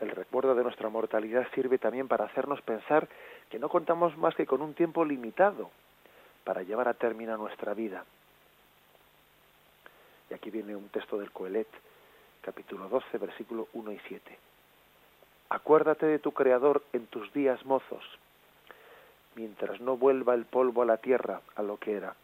[0.00, 3.08] El recuerdo de nuestra mortalidad sirve también para hacernos pensar
[3.50, 5.70] que no contamos más que con un tiempo limitado
[6.44, 8.06] para llevar a término nuestra vida.
[10.32, 11.68] Y aquí viene un texto del Coelet,
[12.40, 14.38] capítulo 12, versículo 1 y 7.
[15.50, 18.02] Acuérdate de tu Creador en tus días mozos,
[19.34, 22.16] mientras no vuelva el polvo a la tierra, a lo que era,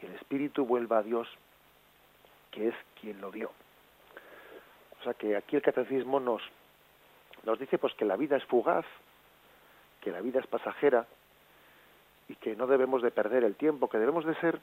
[0.00, 1.26] y el Espíritu vuelva a Dios,
[2.52, 3.50] que es quien lo dio.
[5.00, 6.42] O sea que aquí el catecismo nos,
[7.42, 8.86] nos dice pues que la vida es fugaz,
[10.00, 11.08] que la vida es pasajera,
[12.28, 14.60] y que no debemos de perder el tiempo, que debemos de ser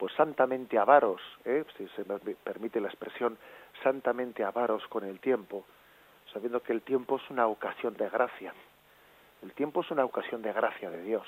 [0.00, 1.62] pues santamente avaros, ¿eh?
[1.76, 3.36] si se me permite la expresión,
[3.82, 5.66] santamente avaros con el tiempo,
[6.32, 8.54] sabiendo que el tiempo es una ocasión de gracia.
[9.42, 11.26] El tiempo es una ocasión de gracia de Dios.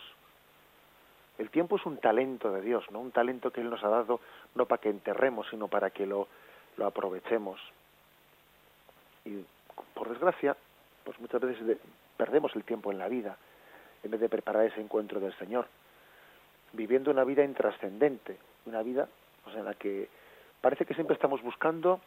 [1.36, 4.20] El tiempo es un talento de Dios, no un talento que Él nos ha dado
[4.54, 6.26] no para que enterremos, sino para que lo,
[6.78, 7.60] lo aprovechemos.
[9.26, 9.44] Y
[9.92, 10.56] por desgracia,
[11.04, 11.76] pues muchas veces
[12.16, 13.36] perdemos el tiempo en la vida
[14.02, 15.66] en vez de preparar ese encuentro del Señor,
[16.72, 19.08] viviendo una vida intrascendente, una vida
[19.54, 20.08] en la que
[20.60, 22.00] parece que siempre estamos buscando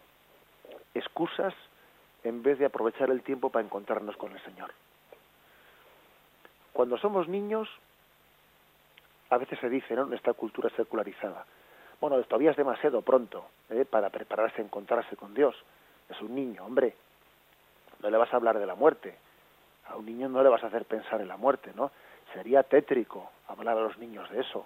[0.94, 1.54] excusas
[2.24, 4.72] en vez de aprovechar el tiempo para encontrarnos con el Señor.
[6.74, 7.70] Cuando somos niños,
[9.30, 10.08] a veces se dice, ¿no?
[10.08, 11.46] En esta cultura secularizada,
[12.02, 13.86] bueno, todavía es demasiado pronto ¿eh?
[13.86, 15.56] para prepararse a encontrarse con Dios.
[16.10, 16.96] Es un niño, hombre.
[18.02, 19.16] No le vas a hablar de la muerte,
[19.88, 21.92] a un niño no le vas a hacer pensar en la muerte, ¿no?
[22.34, 24.66] Sería tétrico hablar a los niños de eso.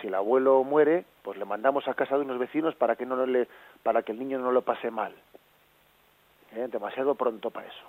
[0.00, 3.26] Si el abuelo muere, pues le mandamos a casa de unos vecinos para que no
[3.26, 3.48] le,
[3.82, 5.14] para que el niño no lo pase mal.
[6.54, 6.68] ¿Eh?
[6.70, 7.84] Demasiado pronto para eso.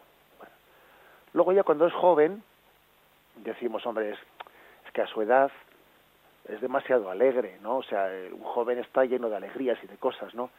[1.34, 2.44] Luego ya cuando es joven,
[3.36, 4.20] decimos, hombre, es,
[4.86, 5.52] es que a su edad
[6.48, 7.78] es demasiado alegre, ¿no?
[7.78, 10.50] O sea, un joven está lleno de alegrías y de cosas, ¿no?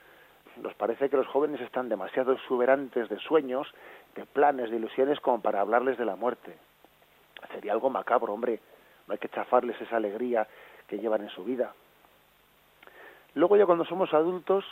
[0.62, 3.72] Nos parece que los jóvenes están demasiado exuberantes de sueños,
[4.14, 6.57] de planes, de ilusiones como para hablarles de la muerte.
[7.53, 8.61] Sería algo macabro, hombre.
[9.07, 10.46] No hay que chafarles esa alegría
[10.91, 11.72] que llevan en su vida.
[13.34, 14.66] Luego ya cuando somos adultos,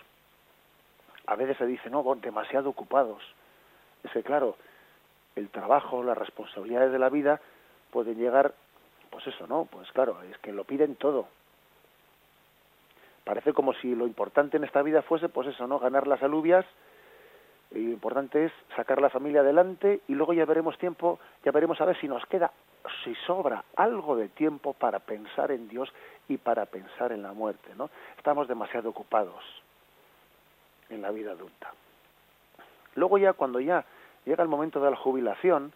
[1.26, 3.22] a veces se dice, no, demasiado ocupados.
[4.04, 4.56] Es que claro,
[5.36, 7.40] el trabajo, las responsabilidades de la vida
[7.90, 8.52] pueden llegar,
[9.08, 9.64] pues eso, ¿no?
[9.70, 11.28] Pues claro, es que lo piden todo
[13.28, 15.78] Parece como si lo importante en esta vida fuese, pues eso, ¿no?
[15.78, 16.64] Ganar las alubias,
[17.72, 21.78] y lo importante es sacar la familia adelante y luego ya veremos tiempo, ya veremos
[21.78, 22.50] a ver si nos queda,
[23.04, 25.92] si sobra algo de tiempo para pensar en Dios
[26.28, 27.90] y para pensar en la muerte, ¿no?
[28.16, 29.42] Estamos demasiado ocupados
[30.90, 31.72] en la vida adulta.
[32.94, 33.84] Luego ya cuando ya
[34.24, 35.72] llega el momento de la jubilación,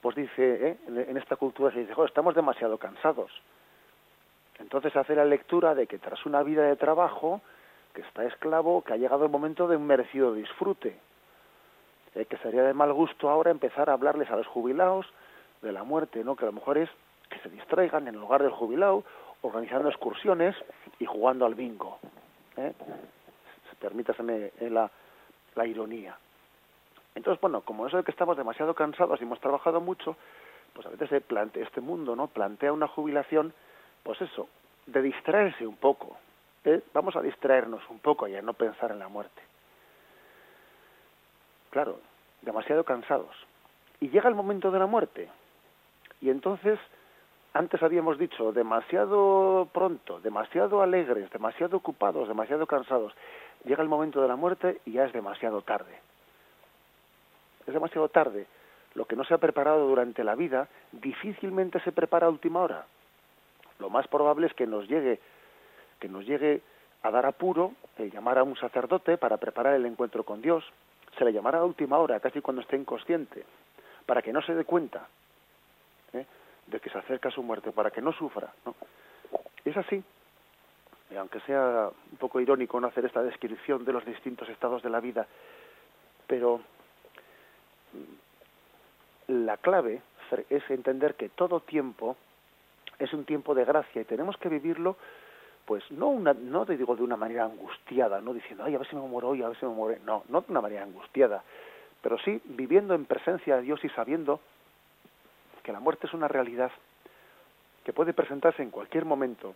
[0.00, 0.78] pues dice, ¿eh?
[0.88, 3.30] en esta cultura se dice, estamos demasiado cansados.
[4.58, 7.40] Entonces hace la lectura de que tras una vida de trabajo,
[7.94, 10.98] que está esclavo, que ha llegado el momento de un merecido disfrute.
[12.14, 15.06] Eh, que sería de mal gusto ahora empezar a hablarles a los jubilados
[15.62, 16.36] de la muerte, ¿no?
[16.36, 16.90] Que a lo mejor es
[17.30, 19.04] que se distraigan en el lugar del jubilado,
[19.42, 20.54] organizando excursiones
[20.98, 21.98] y jugando al bingo.
[22.56, 22.72] ¿eh?
[23.80, 24.90] Permítaseme la,
[25.54, 26.16] la ironía.
[27.14, 30.16] Entonces, bueno, como eso de que estamos demasiado cansados y hemos trabajado mucho,
[30.72, 32.28] pues a veces se plantea, este mundo, ¿no?
[32.28, 33.52] Plantea una jubilación,
[34.02, 34.48] pues eso,
[34.86, 36.16] de distraerse un poco.
[36.64, 36.80] ¿eh?
[36.94, 39.42] Vamos a distraernos un poco y a no pensar en la muerte.
[41.70, 42.00] Claro,
[42.42, 43.34] demasiado cansados.
[44.00, 45.28] Y llega el momento de la muerte.
[46.22, 46.78] Y entonces,
[47.52, 53.12] antes habíamos dicho, demasiado pronto, demasiado alegres, demasiado ocupados, demasiado cansados.
[53.64, 55.98] Llega el momento de la muerte y ya es demasiado tarde.
[57.66, 58.46] Es demasiado tarde.
[58.94, 62.86] Lo que no se ha preparado durante la vida difícilmente se prepara a última hora.
[63.80, 65.18] Lo más probable es que nos llegue,
[65.98, 66.60] que nos llegue
[67.02, 70.64] a dar apuro el llamar a un sacerdote para preparar el encuentro con Dios.
[71.18, 73.44] Se le llamará a última hora, casi cuando esté inconsciente,
[74.06, 75.21] para que no se dé cuenta ¿eh?
[76.66, 78.52] De que se acerca su muerte, para que no sufra.
[78.64, 78.74] ¿no?
[79.64, 80.02] Es así.
[81.10, 84.90] Y aunque sea un poco irónico no hacer esta descripción de los distintos estados de
[84.90, 85.26] la vida,
[86.26, 86.60] pero
[89.28, 90.00] la clave
[90.48, 92.16] es entender que todo tiempo
[92.98, 94.96] es un tiempo de gracia y tenemos que vivirlo
[95.66, 98.88] pues no una no te digo de una manera angustiada no diciendo ay a ver
[98.88, 101.42] si me muero hoy a ver si me muero no no de una manera angustiada
[102.00, 104.40] pero sí viviendo en presencia de Dios y sabiendo
[105.62, 106.70] que la muerte es una realidad
[107.84, 109.54] que puede presentarse en cualquier momento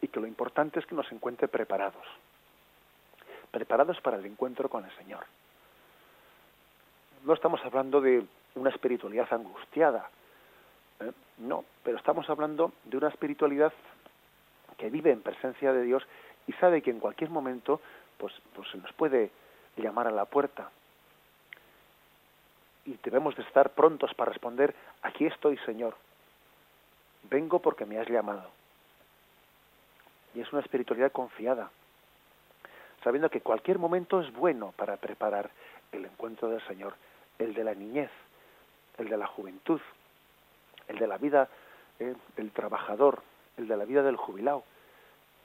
[0.00, 2.06] y que lo importante es que nos encuentre preparados
[3.50, 5.24] preparados para el encuentro con el Señor
[7.26, 8.24] no estamos hablando de
[8.54, 10.08] una espiritualidad angustiada,
[11.00, 11.12] ¿eh?
[11.38, 13.72] no, pero estamos hablando de una espiritualidad
[14.78, 16.06] que vive en presencia de Dios
[16.46, 17.80] y sabe que en cualquier momento
[18.16, 19.30] pues, pues se nos puede
[19.76, 20.70] llamar a la puerta
[22.86, 25.94] y debemos de estar prontos para responder aquí estoy Señor
[27.30, 28.48] vengo porque me has llamado
[30.34, 31.70] y es una espiritualidad confiada
[33.02, 35.50] sabiendo que cualquier momento es bueno para preparar
[35.92, 36.94] el encuentro del Señor
[37.38, 38.10] el de la niñez,
[38.98, 39.80] el de la juventud,
[40.88, 41.48] el de la vida
[41.98, 43.22] eh, del trabajador,
[43.56, 44.64] el de la vida del jubilado,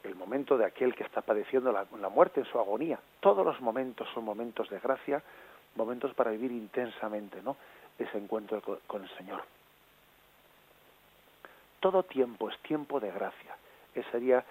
[0.03, 2.99] el momento de aquel que está padeciendo la, muerte en su agonía.
[3.19, 5.21] Todos los momentos son momentos de gracia,
[5.75, 7.57] momentos para vivir intensamente, ¿no?
[7.97, 9.43] Ese encuentro con, el Señor.
[11.79, 13.55] Todo tiempo es tiempo de gracia.
[13.93, 14.43] Esa sería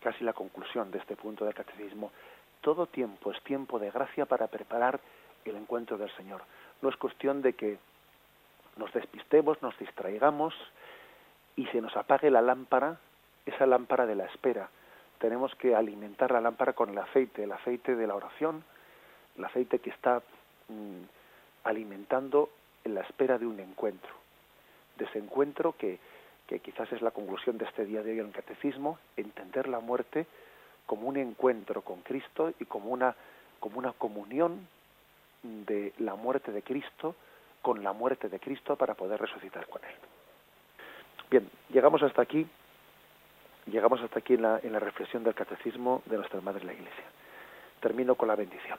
[0.00, 2.12] casi la conclusión de este punto del catecismo.
[2.60, 5.00] Todo tiempo es tiempo de gracia para preparar
[5.44, 6.42] el encuentro del Señor.
[6.82, 7.78] No es cuestión de que
[8.76, 10.54] nos despistemos, nos distraigamos
[11.56, 12.98] y se nos apague la lámpara,
[13.46, 14.68] esa lámpara de la espera.
[15.18, 18.62] Tenemos que alimentar la lámpara con el aceite, el aceite de la oración,
[19.36, 20.22] el aceite que está
[20.68, 21.02] mm,
[21.64, 22.50] alimentando
[22.84, 24.10] en la espera de un encuentro,
[24.96, 25.98] de ese encuentro que,
[26.62, 30.26] quizás es la conclusión de este día de hoy en el catecismo, entender la muerte
[30.86, 33.16] como un encuentro con Cristo y como una,
[33.58, 34.68] como una comunión
[35.42, 37.16] de la muerte de Cristo
[37.62, 39.94] con la muerte de Cristo para poder resucitar con él.
[41.28, 42.46] Bien, llegamos hasta aquí,
[43.66, 47.04] llegamos hasta aquí en la, en la reflexión del catecismo de nuestra Madre la Iglesia.
[47.80, 48.78] Termino con la bendición.